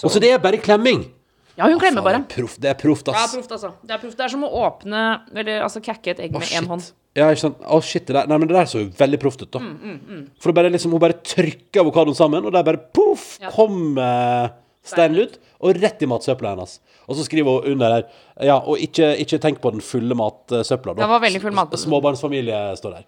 [0.06, 1.08] Og så det er bare klemming!
[1.56, 2.18] Ja, hun klemmer bare.
[2.24, 3.34] Det er proft, det er proft, Ja, ass.
[3.36, 3.72] proft, altså.
[3.86, 4.16] Det er proft.
[4.18, 5.02] Det er som å åpne
[5.36, 6.58] Eller altså kakke et egg med shit.
[6.62, 6.88] én hånd.
[7.14, 7.60] Ja, ikke sant.
[7.62, 8.26] Å, shit, det der.
[8.26, 9.60] Nei, men det der så jo veldig proft ut, da.
[9.60, 13.50] Mm, For det bare liksom, hun bare trykker avokadoen sammen, og der bare poff, Ja.
[13.54, 14.48] kom eh,
[14.84, 16.80] steinen ut, og rett i matsøpla hennes.
[17.08, 18.08] Og så skriver hun under der
[18.48, 21.02] Ja, og ikke, ikke tenk på den fulle matsøpla, da.
[21.04, 23.04] Det var veldig full mat- Småbarnsfamilie står der.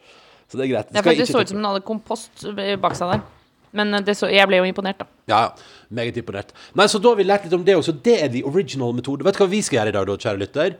[0.48, 0.92] Så det er greit.
[0.92, 2.30] Det er det ikke så ut som hun hadde kompost
[2.80, 3.20] bak seg der.
[3.76, 5.08] Men eh, det så, jeg ble jo imponert, da.
[5.30, 5.72] Ja, ja.
[5.96, 6.52] Meget imponert.
[6.78, 7.94] Nei, så da har vi lært litt om det også.
[8.04, 9.26] Det er the original metode.
[9.26, 10.78] Vet du hva vi skal gjøre i dag, da, kjære lytter?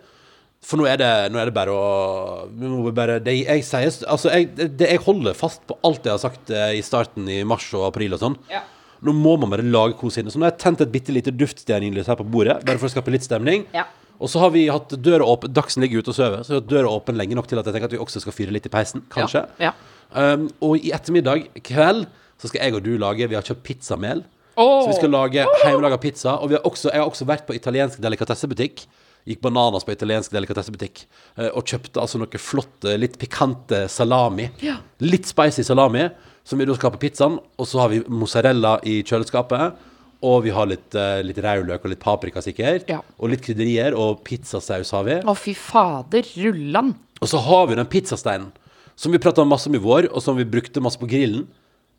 [0.67, 4.49] For nå er det, nå er det bare å bare, det, jeg, sier, altså jeg,
[4.57, 7.85] det, jeg holder fast på alt jeg har sagt eh, i starten i mars og
[7.91, 8.39] april og sånn.
[8.51, 8.65] Ja.
[9.05, 10.33] Nå må man bare lage kos inne.
[10.33, 12.95] Så nå har jeg tent et bitte lite duftstjernelys her på bordet, bare for å
[12.97, 13.67] skape litt stemning.
[13.77, 13.85] Ja.
[14.17, 16.63] Og så har vi hatt døra åpen Dagsen ligger ute og sover, så vi har
[16.63, 18.67] hatt døra åpen lenge nok til at jeg tenker at vi også skal fyre litt
[18.67, 19.05] i peisen.
[19.13, 19.45] Kanskje.
[19.63, 19.75] Ja.
[20.17, 22.07] Um, og i ettermiddag kveld
[22.41, 24.25] så skal jeg og du lage Vi har kjøpt pizzamel.
[24.57, 24.85] Oh.
[24.85, 26.39] Så vi skal lage hjemmelaga pizza.
[26.41, 28.87] Og vi har også, jeg har også vært på italiensk delikatessebutikk.
[29.27, 34.47] Gikk bananas på italiensk delikatessebutikk eh, og kjøpte altså noe flott, eh, litt pikante salami.
[34.63, 34.79] Ja.
[35.03, 36.07] Litt spicy salami,
[36.47, 37.41] som vi da skal ha på pizzaen.
[37.59, 39.83] Og så har vi mozzarella i kjøleskapet.
[40.27, 42.87] Og vi har litt, eh, litt rødløk og litt paprika, sikkert.
[42.89, 43.03] Ja.
[43.19, 43.99] Og litt krydderier.
[43.99, 45.19] Og pizzasaus har vi.
[45.21, 46.95] Å, fy fader, rullan.
[47.21, 48.55] Og så har vi den pizzasteinen
[48.97, 51.45] som vi prata masse om i vår, og som vi brukte masse på grillen.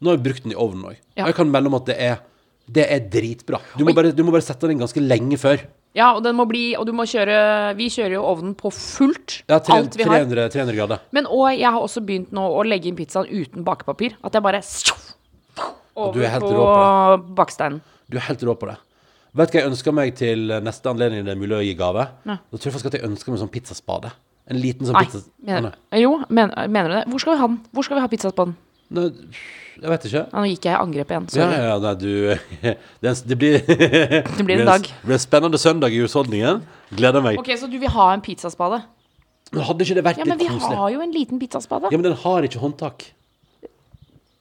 [0.02, 0.98] Nå har vi brukt den i ovnen òg.
[1.18, 1.26] Ja.
[1.26, 2.20] Og jeg kan melde om at det er,
[2.70, 3.60] det er dritbra.
[3.78, 5.64] Du må, bare, du må bare sette den inn ganske lenge før.
[5.98, 9.40] Ja, og den må bli Og du må kjøre Vi kjører jo ovnen på fullt.
[9.50, 10.20] Ja, tre- alt vi har.
[10.28, 11.06] 300, 300 grader.
[11.16, 14.18] Men og jeg har også begynt nå å legge inn pizzaen uten bakepapir.
[14.22, 14.62] At jeg bare
[15.98, 16.52] Over er på,
[17.34, 17.82] baksteinen.
[18.06, 18.78] Du er helt rå på det.
[19.38, 22.06] Vet du hva jeg ønsker meg til neste anledning det er mulig å gi gave?
[22.30, 22.38] Ne.
[22.38, 24.12] Da tror jeg faktisk at jeg ønsker meg sånn pizzaspade.
[24.48, 25.34] En liten sånn pizzaspade.
[25.50, 27.04] Mener, jo, men, mener du det?
[27.12, 27.58] Hvor skal vi ha den?
[27.74, 28.54] Hvor skal vi ha pizzaspaden?
[28.98, 29.10] Nei,
[29.82, 30.22] jeg vet ikke.
[30.34, 31.26] Nå gikk jeg i angrep igjen.
[31.34, 31.58] Sorry.
[31.68, 32.10] ja, nei, du
[33.04, 33.58] Det, det blir
[34.38, 34.82] Det blir en dag.
[34.88, 36.62] Det blir en spennende søndag i husholdningen.
[36.98, 37.40] Gleder meg.
[37.42, 38.82] Ok, Så du vil ha en pizzaspade?
[39.52, 40.78] Men hadde ikke det vært Ja, men litt vi koselig?
[40.82, 41.92] har jo en liten pizzaspade.
[41.92, 43.06] Ja, men den har ikke håndtak.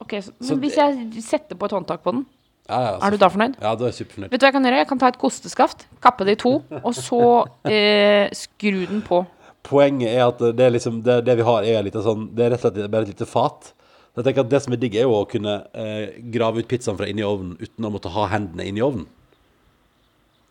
[0.03, 2.25] Ok, så, Så men Hvis jeg setter på et håndtak på den,
[2.67, 3.53] Ja, ja, er du da fornøyd?
[3.61, 4.31] Ja, da er jeg superfornøyd.
[4.33, 4.79] Vet du hva jeg kan gjøre?
[4.81, 6.51] Jeg kan ta et kosteskaft, kappe det i to,
[6.83, 7.21] og så
[7.71, 9.21] eh, skru den på.
[9.67, 12.53] Poenget er at det, er liksom, det, det vi har, er litt sånn Det er
[12.53, 13.71] rett og slett bare et lite fat.
[14.17, 16.97] Jeg tenker at Det som er digg, er jo å kunne eh, grave ut pizzaen
[16.97, 19.05] fra inni ovnen uten å måtte ha hendene inni ovnen.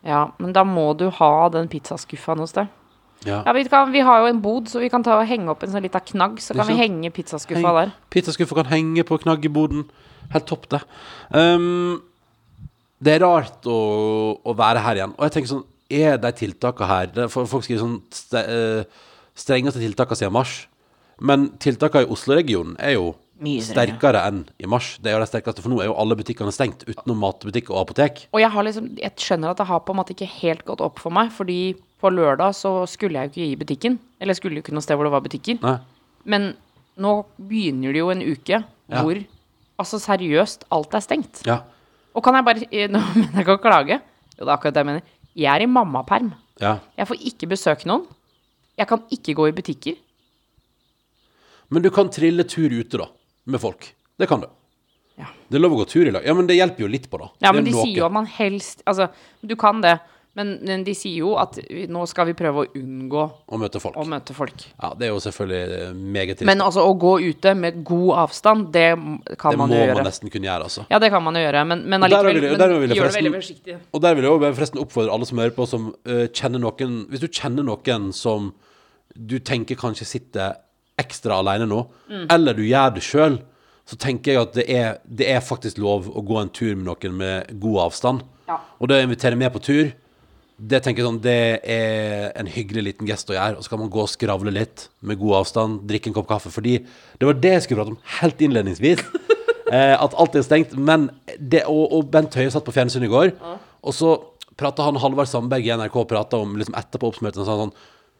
[0.06, 2.68] Ja, men da må du ha den pizzaskuffa hos deg.
[3.26, 3.40] Ja.
[3.42, 5.64] Ja, vi, kan, vi har jo en bod, så vi kan ta og henge opp
[5.66, 7.90] en sånn liten knagg, så kan vi henge pizzaskuffa der.
[8.14, 9.86] Pizzaskuffa kan henge på knaggeboden.
[10.34, 10.82] Helt topp, det.
[11.34, 11.96] Um,
[13.02, 13.76] det er rart å,
[14.46, 15.16] å være her igjen.
[15.18, 19.04] Og jeg tenker sånn Er de tiltakene her er- Folk skriver sånn st eh,
[19.38, 20.54] Strengeste tiltakene siden mars.
[21.20, 23.12] Men tiltakene i Oslo-regionen er jo.
[23.62, 24.94] Sterkere enn i mars.
[25.02, 27.82] Det er jo det sterkeste, for nå er jo alle butikkene stengt, utenom matbutikk og
[27.84, 28.22] apotek.
[28.32, 30.80] Og jeg, har liksom, jeg skjønner at det har på en måte ikke helt gått
[30.84, 33.98] opp for meg, fordi på lørdag så skulle jeg jo ikke i butikken.
[34.20, 35.58] Eller jeg skulle jo ikke noe sted hvor det var butikker.
[35.64, 35.76] Nei.
[36.24, 36.50] Men
[37.00, 39.02] nå begynner det jo en uke Ja.
[39.02, 39.18] hvor
[39.82, 41.42] altså seriøst alt er stengt.
[41.44, 41.60] Ja.
[42.16, 44.00] Og kan jeg bare eh, Nå mener jeg ikke å klage.
[44.38, 45.02] Jo, det er akkurat det jeg mener.
[45.36, 46.32] Jeg er i mammaperm.
[46.62, 46.78] ja.
[46.96, 48.06] Jeg får ikke besøke noen.
[48.76, 49.96] Jeg kan ikke gå i butikker.
[51.72, 53.06] Men du kan trille tur ute, da.
[53.46, 53.88] Med folk.
[54.18, 54.48] Det kan du.
[55.16, 55.30] Ja.
[55.48, 56.26] Det er lov å gå tur i lag.
[56.26, 57.30] Ja, men det hjelper jo litt på, da.
[57.46, 57.86] Ja, men de noe.
[57.86, 59.08] sier jo at man helst Altså,
[59.40, 59.94] du kan det,
[60.36, 61.56] men, men de sier jo at
[61.88, 63.96] nå skal vi prøve å unngå Å møte folk.
[63.96, 64.66] å møte folk.
[64.74, 66.48] Ja, det er jo selvfølgelig eh, meget trist.
[66.50, 68.90] Men altså, å gå ute med god avstand, det
[69.40, 70.84] kan det man må man nesten kunne gjøre, altså.
[70.92, 73.34] Ja, det kan man jo gjøre, men, men allikevel vil men vil gjør det veldig
[73.38, 73.78] forsiktig.
[73.96, 77.24] Og der vil jeg forresten oppfordre alle som hører på, som uh, kjenner noen Hvis
[77.24, 78.52] du kjenner noen som
[79.16, 80.60] du tenker kanskje sitter
[80.98, 82.26] ekstra alene nå, Mm.
[82.30, 83.38] eller du gjør det sjøl,
[83.86, 86.86] så tenker jeg at det er, det er faktisk lov å gå en tur med
[86.88, 88.22] noen med god avstand.
[88.48, 88.58] Ja.
[88.80, 89.92] Og det å invitere med på tur,
[90.58, 93.58] det tenker jeg sånn, det er en hyggelig liten gest å gjøre.
[93.58, 96.50] Og så kan man gå og skravle litt med god avstand, drikke en kopp kaffe.
[96.50, 96.78] Fordi
[97.18, 99.02] det var det jeg skulle prate om helt innledningsvis.
[99.72, 100.72] eh, at alt er stengt.
[100.74, 103.34] Men det, og, og Bent Høie satt på fjernsyn i går,
[103.86, 104.16] og så
[104.56, 107.74] prata han Halvard Sandberg i NRK prata om liksom etterpå oppsummert sa sånn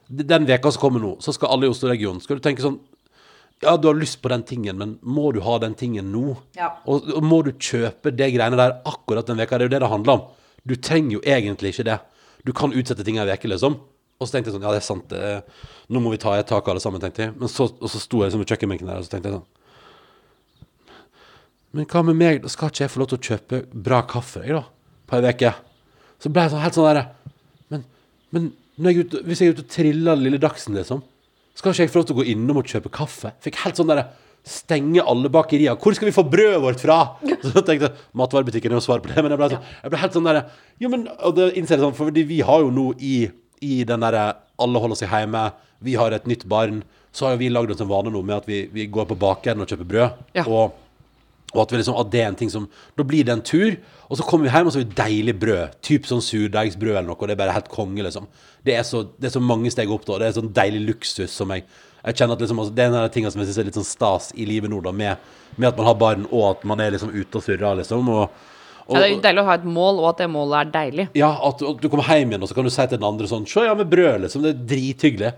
[0.07, 2.79] Den veka som kommer nå, så skal alle i Oslo-regionen Skal du tenke sånn
[3.65, 6.35] ja, du har lyst på den tingen, men må du ha den tingen nå?
[6.59, 6.75] Ja.
[6.85, 9.57] Og, og må du kjøpe det greiene der akkurat den veka?
[9.57, 10.27] Det er jo det det handler om.
[10.69, 11.97] Du trenger jo egentlig ikke det.
[12.45, 13.79] Du kan utsette ting en uke, liksom.
[14.17, 15.09] Og så tenkte jeg sånn, ja, det er sant.
[15.09, 17.35] Det, nå må vi ta et tak alle sammen, tenkte jeg.
[17.41, 19.49] Men så, og så sto jeg liksom ved kjøkkenbenken der, og så tenkte jeg sånn
[21.77, 22.47] Men hva med meg?
[22.53, 24.65] Skal ikke jeg få lov til å kjøpe bra kaffe, jeg, da?
[25.09, 25.53] På ei uke?
[26.21, 27.05] Så ble jeg sånn, helt sånn derre
[27.73, 27.85] Men,
[28.33, 28.49] men
[28.85, 31.03] jeg ute, hvis jeg er ute og triller lille Dagsen, liksom,
[31.57, 33.33] skal ikke jeg få lov til å gå innom og kjøpe kaffe?
[33.45, 34.09] Fikk helt sånn derre
[34.47, 35.75] Stenge alle bakerier.
[35.75, 37.01] Hvor skal vi få brødet vårt fra?
[37.43, 39.99] Så tenkte jeg matvarebutikken er jo svar på det, men jeg ble, så, jeg ble
[39.99, 40.45] helt sånn derre
[40.79, 43.17] Jo, men Og det innser jeg sånn, fordi vi har jo nå i,
[43.67, 44.29] i den derre
[44.63, 45.49] Alle holder seg hjemme,
[45.83, 48.37] vi har et nytt barn, så har jo vi lagd oss en vane nå med
[48.37, 50.23] at vi, vi går på bakeren og kjøper brød.
[50.39, 50.47] Ja.
[50.47, 50.79] Og
[51.57, 53.77] og at, vi liksom, at det er en ting som Da blir det en tur,
[54.07, 55.77] og så kommer vi hjem og så har vi deilig brød.
[55.85, 57.19] Typ sånn surdeigsbrød eller noe.
[57.19, 58.29] Og det er bare helt konge, liksom.
[58.67, 60.21] Det er så, det er så mange steg opp, da.
[60.21, 61.67] Det er sånn deilig luksus som jeg
[62.07, 63.67] Jeg kjenner at liksom, altså, Det er en av de tingene som jeg syns er
[63.67, 64.93] litt sånn stas i livet nå, da.
[64.95, 65.17] Med,
[65.57, 68.13] med at man har barn, og at man er liksom ute og surrer, liksom.
[68.15, 68.29] Og,
[68.87, 70.73] og, Ja, det er jo deilig å ha et mål, og at det målet er
[70.77, 71.09] deilig.
[71.19, 73.27] ja, at, at du kommer hjem igjen, og så kan du si til den andre
[73.27, 74.47] sånn Se, ja, med brød, liksom.
[74.47, 75.33] Det er drithyggelig.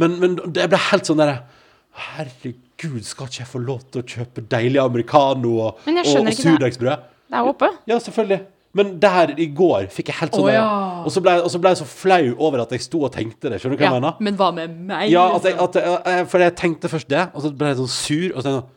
[0.00, 1.42] Men, men det ble helt sånn derre
[1.90, 7.06] Herregud, skal ikke jeg få lov til å kjøpe deilig americano og, og, og surdeigsbrød?
[7.30, 7.68] Det er oppe.
[7.90, 8.40] Ja, selvfølgelig.
[8.78, 10.66] Men der i går fikk jeg helt sånn oh, ja.
[11.02, 13.50] Og så ble, og så ble jeg så flau over at jeg sto og tenkte
[13.50, 13.58] det.
[13.62, 14.20] Skjønner du hva jeg mener?
[14.22, 15.08] Men hva med meg?
[15.10, 15.66] Ja, at jeg, liksom?
[15.66, 18.28] at jeg, jeg, for jeg tenkte først det, og så ble jeg sånn sur.
[18.28, 18.76] Og så tenkte jeg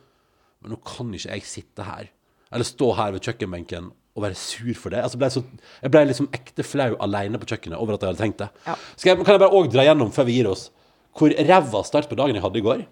[0.64, 2.08] Men nå kan ikke jeg sitte her,
[2.50, 5.02] eller stå her ved kjøkkenbenken og være sur for det.
[5.04, 8.14] Altså ble jeg, så, jeg ble liksom ekte flau alene på kjøkkenet over at jeg
[8.14, 8.48] hadde tenkt det.
[8.66, 8.76] Ja.
[9.02, 10.68] Kan jeg bare òg dra gjennom før vi gir oss,
[11.18, 12.84] hvor ræva start på dagen jeg hadde i går?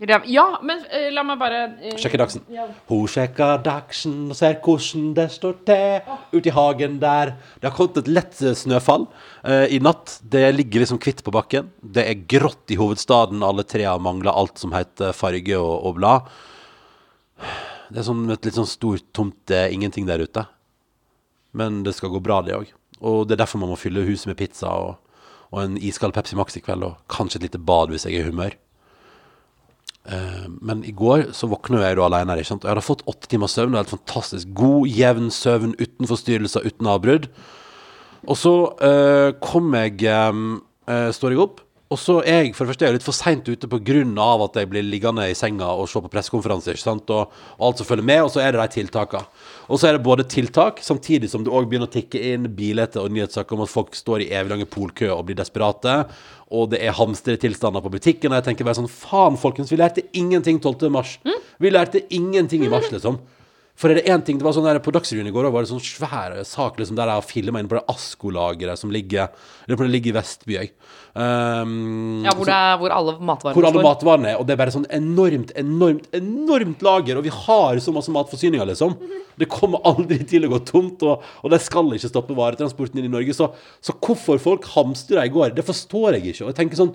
[0.00, 2.46] Ja, men uh, la meg bare uh, Sjekke dagsen.
[2.88, 7.34] Hun sjekker dagsen og ser hvordan det står til ute i hagen der.
[7.60, 9.04] Det har kommet et lett eh, snøfall
[9.44, 10.16] uh, i natt.
[10.24, 11.68] Det ligger liksom hvitt på bakken.
[11.82, 13.44] Det er grått i hovedstaden.
[13.44, 16.32] Alle trærne mangler alt som heter farge og, og blad.
[17.92, 20.46] Det er sånn et litt sånn stort, tomt eh, ingenting der ute.
[21.52, 22.72] Men det skal gå bra, det òg.
[23.04, 24.94] Og det er derfor man må fylle huset med pizza og,
[25.52, 28.24] og en iskald Pepsi Max i kveld, og kanskje et lite bad hvis jeg er
[28.24, 28.56] i humør.
[30.08, 32.64] Eh, Men i går så våkna jeg da alene ikke sant?
[32.66, 33.72] Jeg hadde fått åtte timers søvn.
[33.72, 34.54] Det var helt fantastisk.
[34.54, 37.28] God, jevn søvn uten forstyrrelser, uten avbrudd.
[38.22, 41.62] Og så uh, kom jeg eh, Står jeg opp,
[41.92, 43.96] og så er jeg for det første er jeg litt for seint ute pga.
[44.46, 47.82] at jeg blir liggende i senga og se på pressekonferanser ikke sant, og, og alt
[47.82, 49.28] som følger med, og så er det de tiltakene.
[49.68, 52.96] Og så er det både tiltak, samtidig som det òg begynner å tikke inn bilder
[53.00, 55.98] og nyhetssaker om at folk står i evig lange polkø og blir desperate,
[56.52, 60.04] og det er hamstretilstander på butikken, og jeg tenker bare sånn Faen, folkens, vi lærte
[60.16, 60.90] ingenting 12.
[60.92, 61.18] mars.
[61.60, 63.20] Vi lærte ingenting i mars, liksom.
[63.78, 65.70] For er det én ting Det var sånn der På Dagsrevyen i går var det
[65.70, 69.30] sånn svær sak liksom, der jeg har filma inn på det Asko-lageret som ligger
[69.68, 70.58] det ligger i Vestby.
[71.14, 74.40] Um, Ja, hvor, det er, hvor alle matvarene hvor alle matvarene er.
[74.40, 77.18] Og det er bare sånn enormt, enormt, enormt lager.
[77.20, 78.96] Og vi har så masse matforsyninger, liksom.
[79.38, 83.08] Det kommer aldri til å gå tomt, og, og det skal ikke stoppe varetransporten inn
[83.08, 83.36] i Norge.
[83.38, 83.48] Så,
[83.84, 86.46] så hvorfor folk hamstra i går, det forstår jeg ikke.
[86.46, 86.94] Og jeg tenker sånn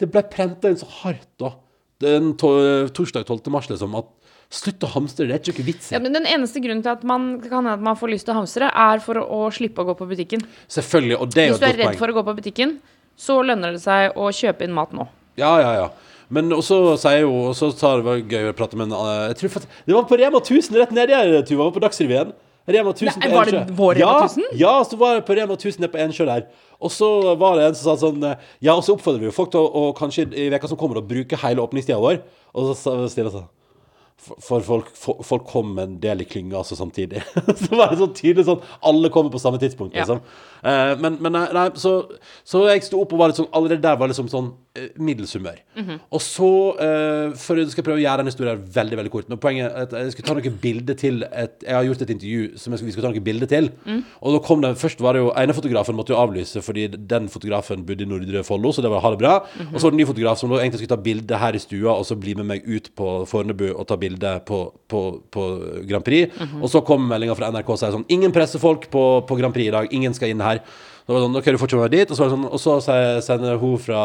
[0.00, 1.54] Det ble prenta inn så hardt, da.
[2.00, 2.54] Den to
[2.96, 3.52] torsdag 12.
[3.52, 3.96] mars, liksom.
[4.00, 4.08] At
[4.50, 5.94] slutt å hamstre, det er ikke noe vits i.
[5.94, 8.40] Ja, men Den eneste grunnen til at man kan at man får lyst til å
[8.40, 10.42] hamstre, er for å, å slippe å gå på butikken.
[10.66, 11.18] Selvfølgelig.
[11.22, 12.76] Og det er jo Hvis du er redd for å gå på butikken,
[13.20, 15.06] så lønner det seg å kjøpe inn mat nå.
[15.38, 16.16] Ja, ja, ja.
[16.30, 19.30] Men også sier jo Og så tar det var gøy å prate med en eh,
[19.32, 21.64] Jeg tror for, Det var på Rema 1000 rett nedi her, Tuva.
[21.64, 22.30] Var på Dagsrevyen.
[22.70, 24.50] Rema 1000 Nei, på var det vår Rema 1000?
[24.60, 26.44] Ja, så var det på Rema 1000 nede på Ensjø der.
[26.78, 27.08] Og så
[27.40, 29.62] var det en som sa sånn eh, Ja, og så oppfordrer vi jo folk til
[29.64, 32.22] å kanskje i veka som kommer, å bruke hele åpningstida vår.
[32.54, 33.50] Og så stiller jeg sånn
[34.20, 37.22] for, folk, for, folk kom med en del i klynga altså samtidig.
[37.62, 38.60] så var det sånn tydelig sånn
[38.90, 40.04] Alle kommer på samme tidspunkt, Ja.
[40.04, 40.20] liksom.
[40.62, 41.94] Eh, men men nei, nei så,
[42.44, 44.52] så jeg sto opp og var litt sånn Allerede der var liksom sånn
[45.02, 45.56] middels humør.
[46.14, 46.48] Og så
[46.78, 49.28] uh, For jeg skal prøve å gjøre den historien veldig veldig kort.
[49.30, 52.12] Men poenget er at jeg skal ta noen bilder til et, Jeg har gjort et
[52.14, 53.70] intervju som skal, vi skal ta noen bilder til.
[54.20, 57.26] Og da kom det Først var det jo ene fotografen måtte jo avlyse fordi den
[57.32, 59.32] fotografen bodde i Nordre Follo, så det var ha det bra.
[59.66, 61.96] Og så var det en ny fotograf som egentlig skulle ta bilde her i stua,
[61.96, 64.60] og så bli med meg ut på Fornebu og ta bilde på,
[64.90, 65.02] på,
[65.34, 65.48] på
[65.90, 66.38] Grand Prix.
[66.60, 69.72] Og så kom meldinga fra NRK og sa sånn Ingen pressefolk på, på Grand Prix
[69.72, 69.90] i dag.
[69.96, 70.62] Ingen skal inn her.
[71.04, 72.76] Så var det sånn, ok, du være dit Og så, var det sånn, og så
[73.24, 74.02] sender hun fra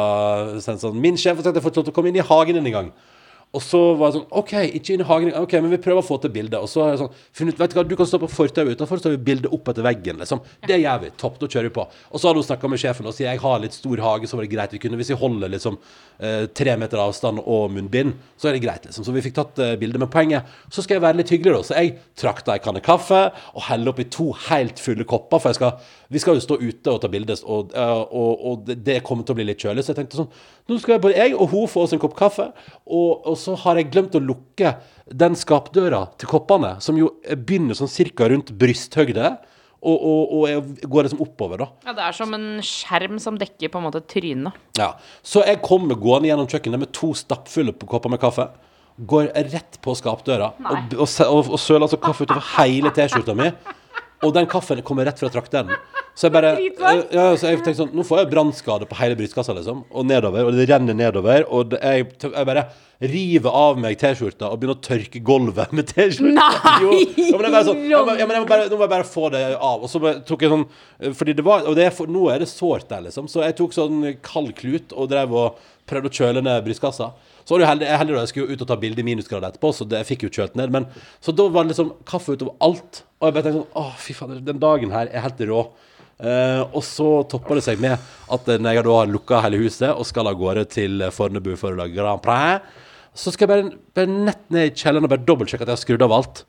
[0.64, 2.26] sender sånn, Min sjef har sagt at jeg får lov til å komme inn i
[2.26, 2.94] hagen din engang.
[3.56, 5.32] Og så var det sånn OK, ikke inn i hagen.
[5.40, 6.60] Ok, men vi prøver å få til bilde.
[6.60, 9.00] Og så har jeg sånn funnet vet du hva, Du kan stå på fortauet utenfor,
[9.00, 10.20] så tar vi bilde opp etter veggen.
[10.20, 10.42] liksom.
[10.68, 11.12] Det gjør vi.
[11.22, 11.86] Topp, da kjører vi på.
[12.12, 14.36] Og så hadde hun snakka med sjefen og sier jeg har litt stor hage, så
[14.36, 14.76] var det greit.
[14.76, 15.78] Vi kunne, Hvis vi holder liksom
[16.20, 18.90] eh, tre meter avstand og munnbind, så er det greit.
[18.90, 19.08] liksom.
[19.08, 20.02] Så vi fikk tatt eh, bilde.
[20.04, 21.64] Men poenget så skal jeg være litt hyggelig, da.
[21.70, 25.40] Så jeg trakter ei kanne kaffe og heller oppi to helt fulle kopper.
[25.40, 25.80] For jeg skal,
[26.10, 29.40] vi skal jo stå ute og ta bilder, og, og, og det- kommer til å
[29.40, 29.84] bli litt kjølig.
[29.86, 30.30] Så jeg tenkte sånn
[30.70, 32.48] Nå skal jeg både jeg og hun få oss en kopp kaffe,
[32.86, 34.76] og, og så har jeg glemt å lukke
[35.14, 39.36] den skapdøra til koppene, som jo begynner sånn cirka rundt brysthøgde,
[39.86, 41.68] og, og, og jeg går liksom oppover, da.
[41.86, 44.56] Ja, Det er som en skjerm som dekker på en måte trynet.
[44.80, 44.96] Ja.
[45.22, 48.48] Så jeg kommer gående gjennom kjøkkenet med to stappfulle på kopper med kaffe.
[48.98, 50.72] Går rett på skapdøra Nei.
[50.96, 53.52] og, og, og, og søler altså kaffe utover hele T-skjorta mi.
[54.26, 55.76] Og den kaffen kommer rett fra trakteren.
[56.16, 56.54] Så jeg bare
[57.12, 59.82] ja, så jeg tenkte sånn Nå får jeg brannskade på hele brystkassa, liksom.
[59.92, 60.48] Og nedover.
[60.48, 61.44] Og det renner nedover.
[61.52, 62.64] Og det, jeg, jeg bare
[63.12, 66.32] river av meg T-skjorta og begynner å tørke gulvet med T-skjorta.
[66.38, 66.94] Nei, Jo.
[67.20, 69.28] Ja, men jeg bare sånn, ja, men, jeg må bare, Nå må jeg bare få
[69.34, 69.84] det av.
[69.84, 70.66] Og så tok jeg sånn
[71.20, 73.28] Fordi det var Og det for, nå er det sårt der, liksom.
[73.32, 77.12] Så jeg tok sånn kald klut og drev og prøvde å kjøle ned brystkassa.
[77.46, 79.06] Så var det jo heldig, heldig da jeg skulle jo ut og ta bilde i
[79.06, 80.72] minusgrader etterpå, så det, jeg fikk jo kjølt ned.
[80.74, 80.88] Men,
[81.22, 83.04] så da var det liksom kaffe utover alt.
[83.20, 85.60] Og jeg bare tenkte sånn Å, fy fader, den dagen her er helt rå.
[86.16, 88.00] Eh, og så topper det seg med
[88.32, 91.74] at når jeg da har lukka hele huset og skal av gårde til Fornebu for
[91.74, 92.64] å lage Grand Prix,
[93.16, 95.84] så skal jeg bare, bare nett ned i kjelleren og bare dobbeltsjekke at jeg har
[95.84, 96.44] skrudd av alt.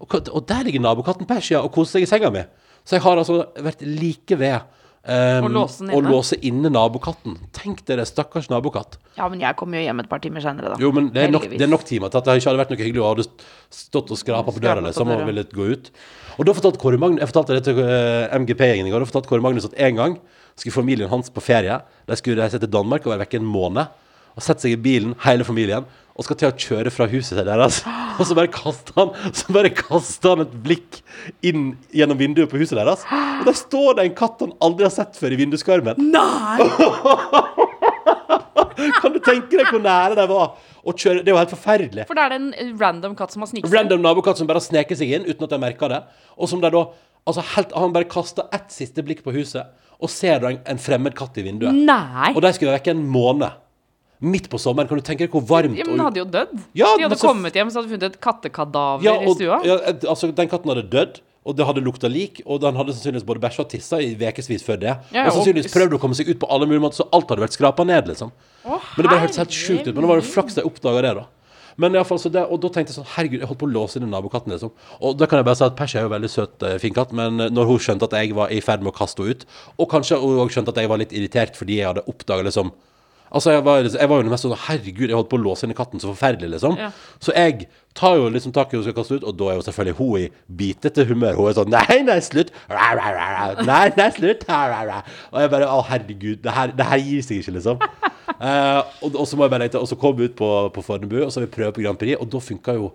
[0.00, 2.44] Og, og der ligger nabokatten Persia og koser seg i senga mi.
[2.86, 4.58] Så jeg har altså vært like ved
[5.00, 6.68] Um, Og låse den inne.
[6.68, 7.38] inne nabokatten.
[7.56, 8.98] Tenk dere, stakkars nabokatt.
[9.16, 10.76] Ja, men jeg kommer jo hjem et par timer senere, da.
[10.82, 12.74] Jo, men det er nok, det er nok timer til at det ikke hadde vært
[12.74, 13.24] noe hyggelig å ha
[13.72, 15.28] stått og skrapa på døra liksom, og døra.
[15.30, 15.88] ville gå ut.
[16.36, 19.00] Og da fortalte Kåre Magnus Jeg fortalte det til eh, MGP-gjengen i går.
[19.00, 20.18] Da fortalte Kåre Magnus at en gang
[20.54, 21.80] skulle familien hans på ferie.
[22.06, 23.88] De skulle reise til Danmark og være vekke en måned.
[24.36, 25.88] Og sette seg i bilen, hele familien,
[26.20, 27.78] og skal til å kjøre fra huset deres.
[28.20, 30.98] Og så bare kaster han Så bare kaster han et blikk
[31.46, 33.06] inn gjennom vinduet på huset deres.
[33.08, 35.96] Og der står det en katt han aldri har sett før i vinduskarmen.
[36.12, 36.58] Nei!
[39.00, 40.54] Kan du tenke deg hvor nære de var
[40.84, 41.20] å kjøre?
[41.24, 42.06] Det er jo helt forferdelig.
[42.08, 43.76] For da er det en eh, random katt som har sniket seg.
[43.76, 46.02] Random nabokatt som bare sneker seg inn uten at de merker det.
[46.36, 46.84] Og som de da
[47.28, 49.68] Altså helt, Han bare kaster ett siste blikk på huset,
[50.00, 51.76] og ser da en, en fremmed katt i vinduet.
[51.76, 52.30] Nei!
[52.32, 53.58] Og de skulle være vekke en måned.
[54.20, 54.86] Midt på sommeren.
[54.88, 56.58] Kan du tenke deg hvor varmt Ja, men den hadde jo dødd.
[56.76, 59.60] Ja, De hadde så- kommet hjem, så hadde de funnet et kattekadaver ja, i stua.
[59.64, 59.76] ja,
[60.08, 61.20] altså, Den katten hadde dødd.
[61.42, 64.60] Og det hadde lukta lik, og den hadde sannsynligvis både bæsja og tissa i ukevis
[64.62, 64.92] før det.
[65.10, 67.30] Ja, og sannsynligvis og- prøvd å komme seg ut på alle mulige måter, så alt
[67.30, 68.30] hadde vært skrapa ned, liksom.
[68.66, 69.94] Å, Men det bare hørtes helt sjukt ut.
[69.94, 71.24] Men det var jo flaks jeg oppdaga det, da.
[71.78, 73.72] Men i fall, så det, og da tenkte jeg sånn Herregud, jeg holdt på å
[73.72, 74.70] låse inn nabokatten, liksom.
[75.00, 77.10] Og da kan jeg bare si at Persia er jo veldig søt, eh, fin katt,
[77.10, 79.44] men eh, når hun skjønte at jeg var i ferd med å kaste henne ut,
[79.78, 82.70] og kanskje hun òg skjønte at jeg var litt irritert fordi jeg hadde oppdaga liksom
[83.30, 85.74] Altså, jeg var, jeg var jo mest sånn Herregud, jeg holdt på å låse inn
[85.78, 86.74] katten så forferdelig, liksom.
[86.80, 86.90] Ja.
[87.22, 89.58] Så jeg tar jo liksom tak i henne og skal kaste ut, og da er
[89.58, 91.38] jo selvfølgelig hun i bitete humør.
[91.38, 92.50] Hun er sånn Nei, nei, slutt!
[92.70, 93.66] Ra, ra, ra, ra.
[93.66, 94.46] Nei, nei, slutt!
[94.50, 97.86] Og jeg bare Å, herregud, det her, det her gir seg ikke, liksom.
[98.40, 100.84] Eh, og, og så må jeg bare lete, og så kom vi ut på, på
[100.86, 102.92] Fornebu, og så har vi prøvd på Grand Prix, og da funka jo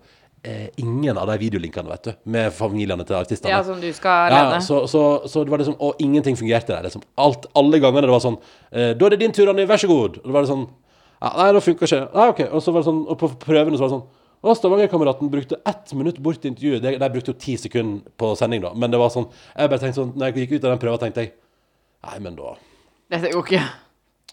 [0.82, 3.54] ingen av de videolinkene, vet du, med familiene til artistene.
[3.54, 6.84] Ja, som du skal Ja, så, så, så det var liksom Og ingenting fungerte der.
[6.88, 7.04] Liksom.
[7.18, 8.38] Alt, alle gangene det var sånn
[8.72, 9.66] eh, 'Da er det din tur, Anni.
[9.66, 10.68] Vær så god.' Og det var det sånn
[11.22, 12.42] ja, 'Nei, det funka ikke.' Nei, ok.
[12.52, 14.08] Og så var det sånn Og på prøvene så var det sånn
[14.46, 16.84] og Stavanger-kameraten brukte ett minutt bort til intervjuet.
[16.84, 18.76] De, de brukte jo ti sekunder på sending, da.
[18.78, 19.26] Men det var sånn
[19.56, 21.34] Jeg bare tenkte sånn Når jeg gikk ut av den prøva, tenkte jeg
[22.06, 22.54] Nei, men da
[23.10, 23.64] Dette går ikke.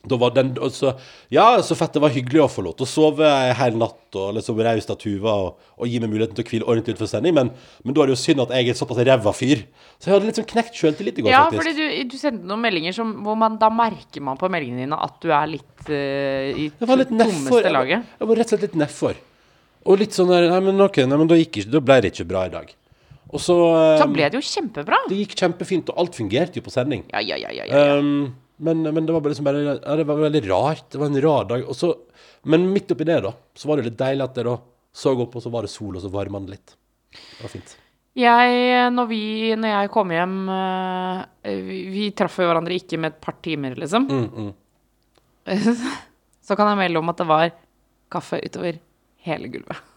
[0.09, 0.93] Da var den, så,
[1.31, 4.19] ja, så fett det var hyggelig å få lov til å sove en hel natt
[4.19, 7.11] og liksom raust av Tuva og, og gi meg muligheten til å hvile ordentlig utenfor
[7.13, 7.53] sending, men,
[7.85, 9.63] men da er det jo synd at jeg er såpass ræva fyr.
[9.97, 11.63] Så jeg hadde liksom knekt sjøltillit i går, Ja, faktisk.
[11.63, 14.99] fordi du, du sendte noen meldinger som, hvor man da merker man på meldingene dine
[15.07, 17.99] at du er litt uh, i det var litt tommeste laget.
[18.01, 19.25] Jeg, jeg var rett og slett litt nedfor.
[19.83, 22.29] Og litt sånn der Nei, men ok, nei, men da, gikk da ble det ikke
[22.31, 22.71] bra i dag.
[23.33, 24.99] Og så um, Da ble det jo kjempebra.
[25.09, 27.07] Det gikk kjempefint, og alt fungerte jo på sending.
[27.15, 27.85] Ja, ja, ja, ja, ja.
[27.87, 27.99] ja.
[27.99, 30.85] Um, men, men det var liksom bare ja, Det var veldig rart.
[30.93, 31.65] Det var en rar dag.
[31.77, 31.93] Så,
[32.49, 34.57] men midt oppi det, da, så var det litt deilig at jeg da
[34.93, 36.75] så opp, og så var det sol, og så varma det litt.
[37.13, 37.77] Det var fint.
[38.13, 38.57] Jeg,
[38.93, 39.23] når, vi,
[39.57, 43.77] når jeg kom hjem eh, Vi, vi traff jo hverandre ikke med et par timer,
[43.79, 44.05] liksom.
[44.05, 45.63] Mm, mm.
[46.47, 47.47] Så kan jeg melde om at det var
[48.13, 48.77] kaffe utover
[49.25, 49.89] hele gulvet.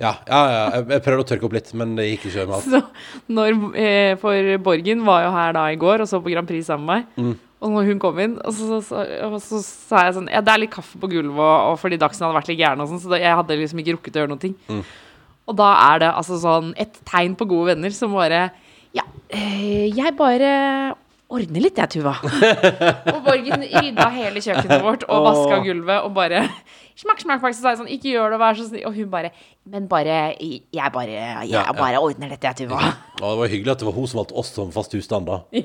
[0.00, 0.62] Ja, ja, ja.
[0.74, 2.70] Jeg, jeg prøvde å tørke opp litt, men det gikk ikke med alt.
[2.72, 6.48] Så når, eh, For Borgen var jo her da i går og så på Grand
[6.48, 7.20] Prix sammen med meg.
[7.20, 7.49] Mm.
[7.60, 10.52] Og når hun kom inn, og så, så, så, så sa jeg sånn Ja, det
[10.54, 13.02] er litt kaffe på gulvet, og, og fordi Dagsnytt hadde vært litt gæren, og sånn,
[13.02, 14.56] så da, jeg hadde liksom ikke rukket å gjøre noen ting.
[14.70, 14.80] Mm.
[15.50, 18.48] Og da er det altså sånn et tegn på gode venner som bare
[18.96, 20.50] Ja, eh, jeg bare
[21.30, 22.16] ordner litt, jeg, Tuva.
[23.14, 26.46] og Borgen rydda hele kjøkkenet vårt og vaska gulvet og bare
[27.00, 27.54] Smakk, smakk, smakk.
[27.56, 28.82] Så sa jeg sånn, ikke gjør det, vær så snill.
[28.88, 29.30] Og hun bare
[29.72, 31.74] Men bare Jeg bare Jeg Ja, ja.
[31.76, 32.80] bare ordner dette, jeg, Tuva.
[33.20, 35.38] Og det var hyggelig at det var hun som valgte oss som fast husstand, da.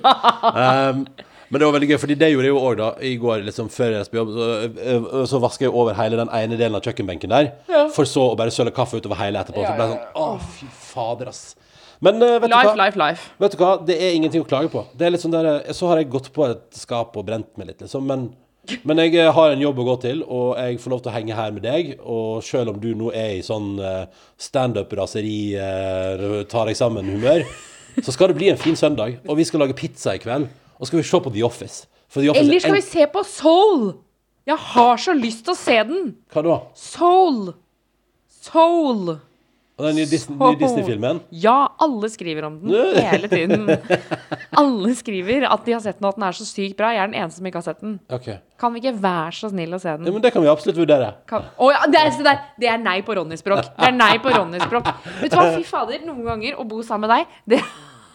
[0.55, 1.01] Um,
[1.49, 2.89] men det var veldig gøy, fordi det gjorde jeg jo òg, da.
[3.05, 4.47] I går, liksom før jeg reiste på jobb, så,
[4.95, 7.51] øh, så vaska jeg over hele den ene delen av kjøkkenbenken der.
[7.93, 9.61] For så å bare søle kaffe utover hele etterpå.
[9.61, 11.45] Så ble jeg sånn Å, fy fader, ass.
[12.03, 12.73] Men uh, vet du hva?
[12.77, 13.29] life, life.
[13.41, 14.83] Vet du hva, det er ingenting å klage på.
[14.97, 17.71] Det er litt sånn der, Så har jeg gått på et skap og brent meg
[17.71, 18.05] litt, liksom.
[18.09, 18.27] Men,
[18.87, 21.15] men jeg eh, har en jobb å gå til, og jeg får lov til å
[21.15, 21.95] henge her med deg.
[22.01, 24.03] Og selv om du nå er i sånn uh,
[24.41, 27.47] standup-raseri, uh, tar deg sammen-humør,
[28.03, 29.21] så skal det bli en fin søndag.
[29.29, 30.51] Og vi skal lage pizza i kveld.
[30.79, 31.85] Og skal vi se på The Office.
[32.15, 33.93] The Office Eller er skal vi se på Soul?
[34.45, 36.11] Jeg har så lyst til å se den.
[36.33, 36.57] Hva da?
[36.77, 37.53] Soul.
[38.29, 39.15] Soul.
[39.75, 41.17] Og Den nye Disney- nye Disney-filmen?
[41.35, 43.65] Ja, alle skriver om den hele tiden.
[44.55, 46.93] Alle skriver at de har sett den, og at den er så sykt bra.
[46.95, 47.97] Jeg er den eneste som ikke har sett den.
[48.07, 48.37] Okay.
[48.61, 50.07] Kan vi ikke være så snill å se den?
[50.07, 51.09] Ja, men det kan vi absolutt vurdere.
[51.27, 51.49] Kan...
[51.59, 53.67] Oh, ja, det er, det, er, det er nei på Ronny-språk.
[53.75, 54.87] Det er nei på Ronny-språk.
[55.19, 57.59] Vet du hva, fy fader, noen ganger å bo sammen med deg, det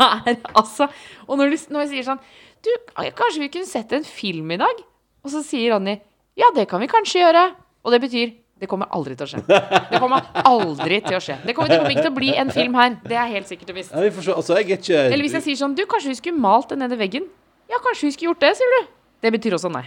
[0.01, 0.87] er altså
[1.27, 2.23] Og når, du, når jeg sier sånn
[2.65, 2.71] Du,
[3.17, 4.85] kanskje vi kunne sett en film i dag?
[5.25, 5.99] Og så sier Ronny
[6.39, 7.51] Ja, det kan vi kanskje gjøre.
[7.85, 9.41] Og det betyr det kommer aldri til å skje.
[9.89, 11.39] Det kommer aldri til å skje.
[11.47, 12.99] Det kommer, det kommer ikke til å bli en film her.
[13.09, 13.95] Det er helt sikkert og visst.
[13.95, 14.11] Ja, vi.
[14.35, 17.01] Altså, er Eller hvis jeg sier sånn Du, kanskje vi skulle malt den nede i
[17.01, 17.31] veggen?
[17.73, 18.93] Ja, kanskje vi skulle gjort det, sier du.
[19.25, 19.87] Det betyr også nei.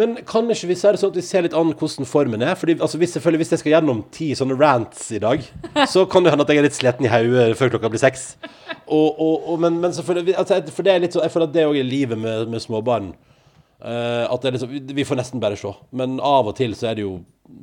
[0.00, 2.56] Men kan ikke vi si det sånn at vi ser litt an hvordan formen er?
[2.58, 5.44] Fordi altså, hvis, selvfølgelig, hvis jeg skal gjennom ti sånne rants i dag,
[5.94, 8.30] så kan det hende at jeg er litt sliten i hodet før klokka blir seks.
[8.90, 11.54] Og, og, og, men, men selvfølgelig, altså, for det er litt sånn, jeg føler at
[11.58, 13.12] det òg er livet med, med småbarn.
[13.80, 15.70] Uh, at det er liksom, vi- vi får nesten bare se.
[15.96, 17.14] Men av og til så er det jo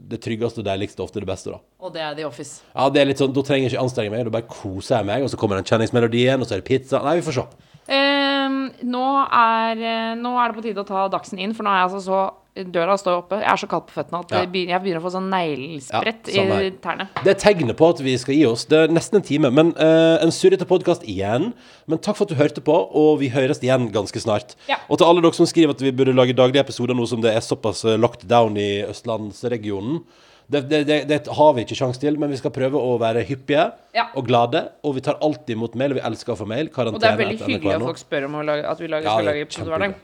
[0.09, 1.59] det tryggeste og deiligste ofte det beste, da.
[1.85, 2.61] Og det er The Office.
[2.73, 5.07] Ja, det er litt sånn, Da trenger jeg ikke anstrenge meg, da bare koser jeg
[5.11, 7.03] meg, og så kommer den kjenningsmelodien, og så er det pizza.
[7.05, 7.45] Nei, vi får se.
[7.87, 11.71] Ehm, nå, er, eh, nå er det på tide å ta dagsen inn, for nå
[11.71, 12.19] er jeg altså så
[12.57, 13.37] Døra står oppe.
[13.37, 14.39] Jeg er så kald på føttene at Ja.
[14.41, 17.07] jeg begynner å få sånn neglesprett Ja, sånn i tærne.
[17.23, 18.65] Det er tegnet på at vi skal gi oss.
[18.65, 21.53] Det er nesten en time, men uh, en surrete podkast igjen.
[21.87, 24.55] Men takk for at du hørte på, og vi høres igjen ganske snart.
[24.67, 24.77] Ja.
[24.89, 27.35] Og til alle dere som skriver at vi burde lage daglige episoder nå som det
[27.35, 30.01] er såpass eh, locked down i østlandsregionen.
[30.47, 33.25] Det, det, det, det har vi ikke sjanse til, men vi skal prøve å være
[33.27, 33.65] hyppige
[33.97, 34.05] Ja.
[34.15, 34.61] og glade.
[34.87, 36.69] Og vi tar alltid imot mail, og vi elsker å få mail.
[36.71, 39.43] Og det er veldig hyggelig at folk spør om lage, at vi lager, skal lage
[39.47, 39.97] episode hver dag.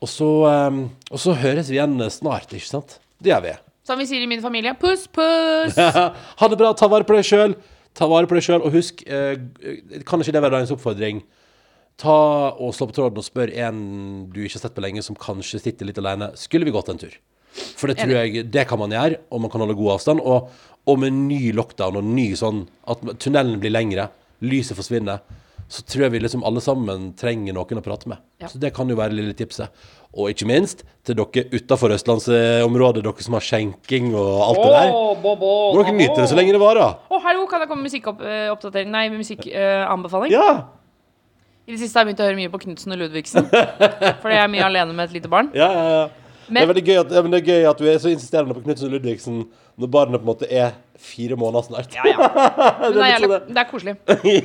[0.00, 0.28] Og så,
[0.70, 3.00] um, og så høres vi igjen snart, ikke sant?
[3.20, 3.56] Det gjør vi.
[3.84, 5.76] Som vi sier i min familie, puss, puss!
[6.40, 7.56] ha det bra, ta vare på deg sjøl.
[7.98, 9.34] Ta vare på deg sjøl, og husk, eh,
[10.06, 11.24] kan ikke det være dagens oppfordring?
[12.00, 12.14] Ta
[12.54, 13.80] og Slå på tråden og spør en
[14.32, 16.30] du ikke har sett på lenge, som kanskje sitter litt alene.
[16.38, 17.12] Skulle vi gått en tur?
[17.50, 20.22] For det tror jeg det kan man gjøre, og man kan holde god avstand.
[20.22, 20.50] Og,
[20.88, 24.08] og med ny lockdown og ny sånn at tunnelen blir lengre,
[24.40, 25.20] lyset forsvinner,
[25.70, 28.18] så tror jeg vi liksom alle sammen trenger noen å prate med.
[28.42, 28.48] Ja.
[28.50, 29.70] Så det kan jo være lille tipset.
[30.10, 34.90] Og ikke minst til dere utafor østlandsområdet, dere som har skjenking og alt det der.
[35.22, 36.98] Må dere nyte det så lenge det varer.
[37.06, 38.90] Å, hallo, kan jeg komme med musikkoppdatering?
[38.90, 40.34] Nei, musikkanbefaling?
[40.34, 40.48] Ja.
[41.70, 43.46] I det siste har jeg begynt å høre mye på Knutsen og Ludvigsen.
[44.24, 45.52] Fordi jeg er mye alene med et lite barn.
[45.54, 46.29] Ja, ja, ja.
[46.56, 48.62] Det, er veldig gøy at, men det er gøy at du er så insisterende på
[48.64, 49.40] Knutsen og Ludvigsen
[49.80, 51.94] når barnet på en måte er fire måneder snart.
[51.96, 52.28] Ja, ja.
[52.82, 53.94] Men det, er, jævlig, sånn det er koselig.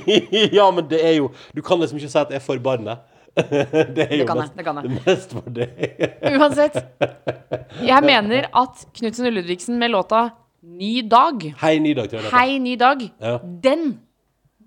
[0.59, 3.03] ja, men det er jo Du kan liksom ikke si at det er for barnet.
[3.35, 5.01] det er jo Det kan jeg, det kan jeg.
[5.09, 5.83] mest for deg.
[6.39, 6.77] Uansett.
[7.83, 10.29] Jeg mener at Knutsen og Ludvigsen med låta
[10.65, 12.23] Ny dag, Hei, ny dag, jeg.
[12.23, 12.31] det.
[12.33, 13.35] Hei, ny dag, Ja.
[13.43, 13.99] den,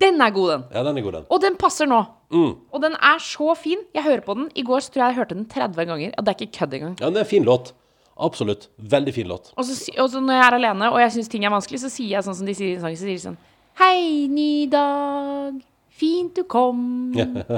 [0.01, 0.62] den er god, den.
[0.76, 1.24] Ja, den er god, den.
[1.34, 2.05] Og den passer nå.
[2.34, 2.54] Mm.
[2.72, 3.84] Og den er så fin.
[3.96, 4.48] Jeg hører på den.
[4.54, 6.14] I går så tror jeg jeg hørte den 30 ganger.
[6.16, 6.96] Og det er ikke kødd engang.
[7.00, 7.72] Ja, det er en fin låt.
[8.18, 8.68] Absolutt.
[8.76, 9.52] Veldig fin låt.
[9.56, 12.26] Og så, når jeg er alene og jeg syns ting er vanskelig, så sier jeg
[12.26, 12.98] sånn som de sier i sangen.
[12.98, 13.40] Så sier de sånn
[13.78, 15.60] Hei, ny dag.
[15.98, 17.14] Fint du kom.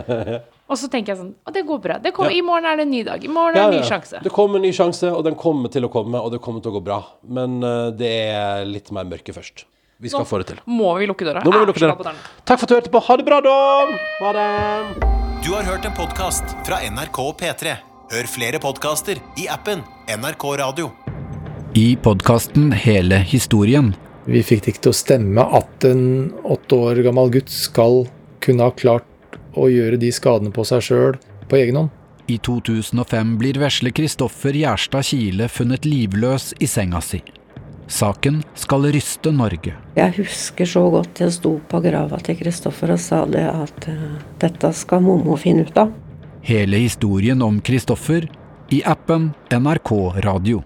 [0.71, 1.97] og så tenker jeg sånn Å, det går bra.
[2.01, 2.41] Det kommer, Ja.
[2.41, 3.25] I morgen er det en ny dag.
[3.25, 4.21] I morgen er Ja, det en ny sjanse.
[4.25, 6.73] Det kommer en ny sjanse, og den kommer til å komme, og det kommer til
[6.75, 7.01] å gå bra.
[7.25, 9.65] Men uh, det er litt mer mørke først.
[10.01, 10.61] Vi skal Nå få det til.
[10.65, 11.43] Må vi lukke døra?
[11.45, 11.93] Nå må vi lukke døra.
[11.93, 12.21] glad på døren.
[12.49, 13.01] Takk for at du hørte på.
[13.05, 13.57] Ha det bra, da!
[14.25, 15.09] Ha det!
[15.45, 17.75] Du har hørt en podkast fra NRK P3.
[18.11, 20.89] Hør flere podkaster i appen NRK Radio.
[21.77, 23.93] I podkasten Hele historien
[24.25, 26.03] Vi fikk det ikke til å stemme at en
[26.43, 28.03] åtte år gammel gutt skal
[28.43, 31.19] kunne ha klart å gjøre de skadene på seg sjøl
[31.51, 31.93] på egen hånd.
[32.31, 37.21] i 2005 blir vesle Kristoffer Gjerstad Kile funnet livløs i senga si.
[37.91, 39.75] Saken skal ryste Norge.
[39.97, 44.07] Jeg husker så godt jeg sto på grava til Kristoffer og sa det at eh,
[44.41, 45.91] dette skal mommo finne ut av.
[46.47, 48.31] Hele historien om Kristoffer
[48.71, 50.63] i appen NRK Radio.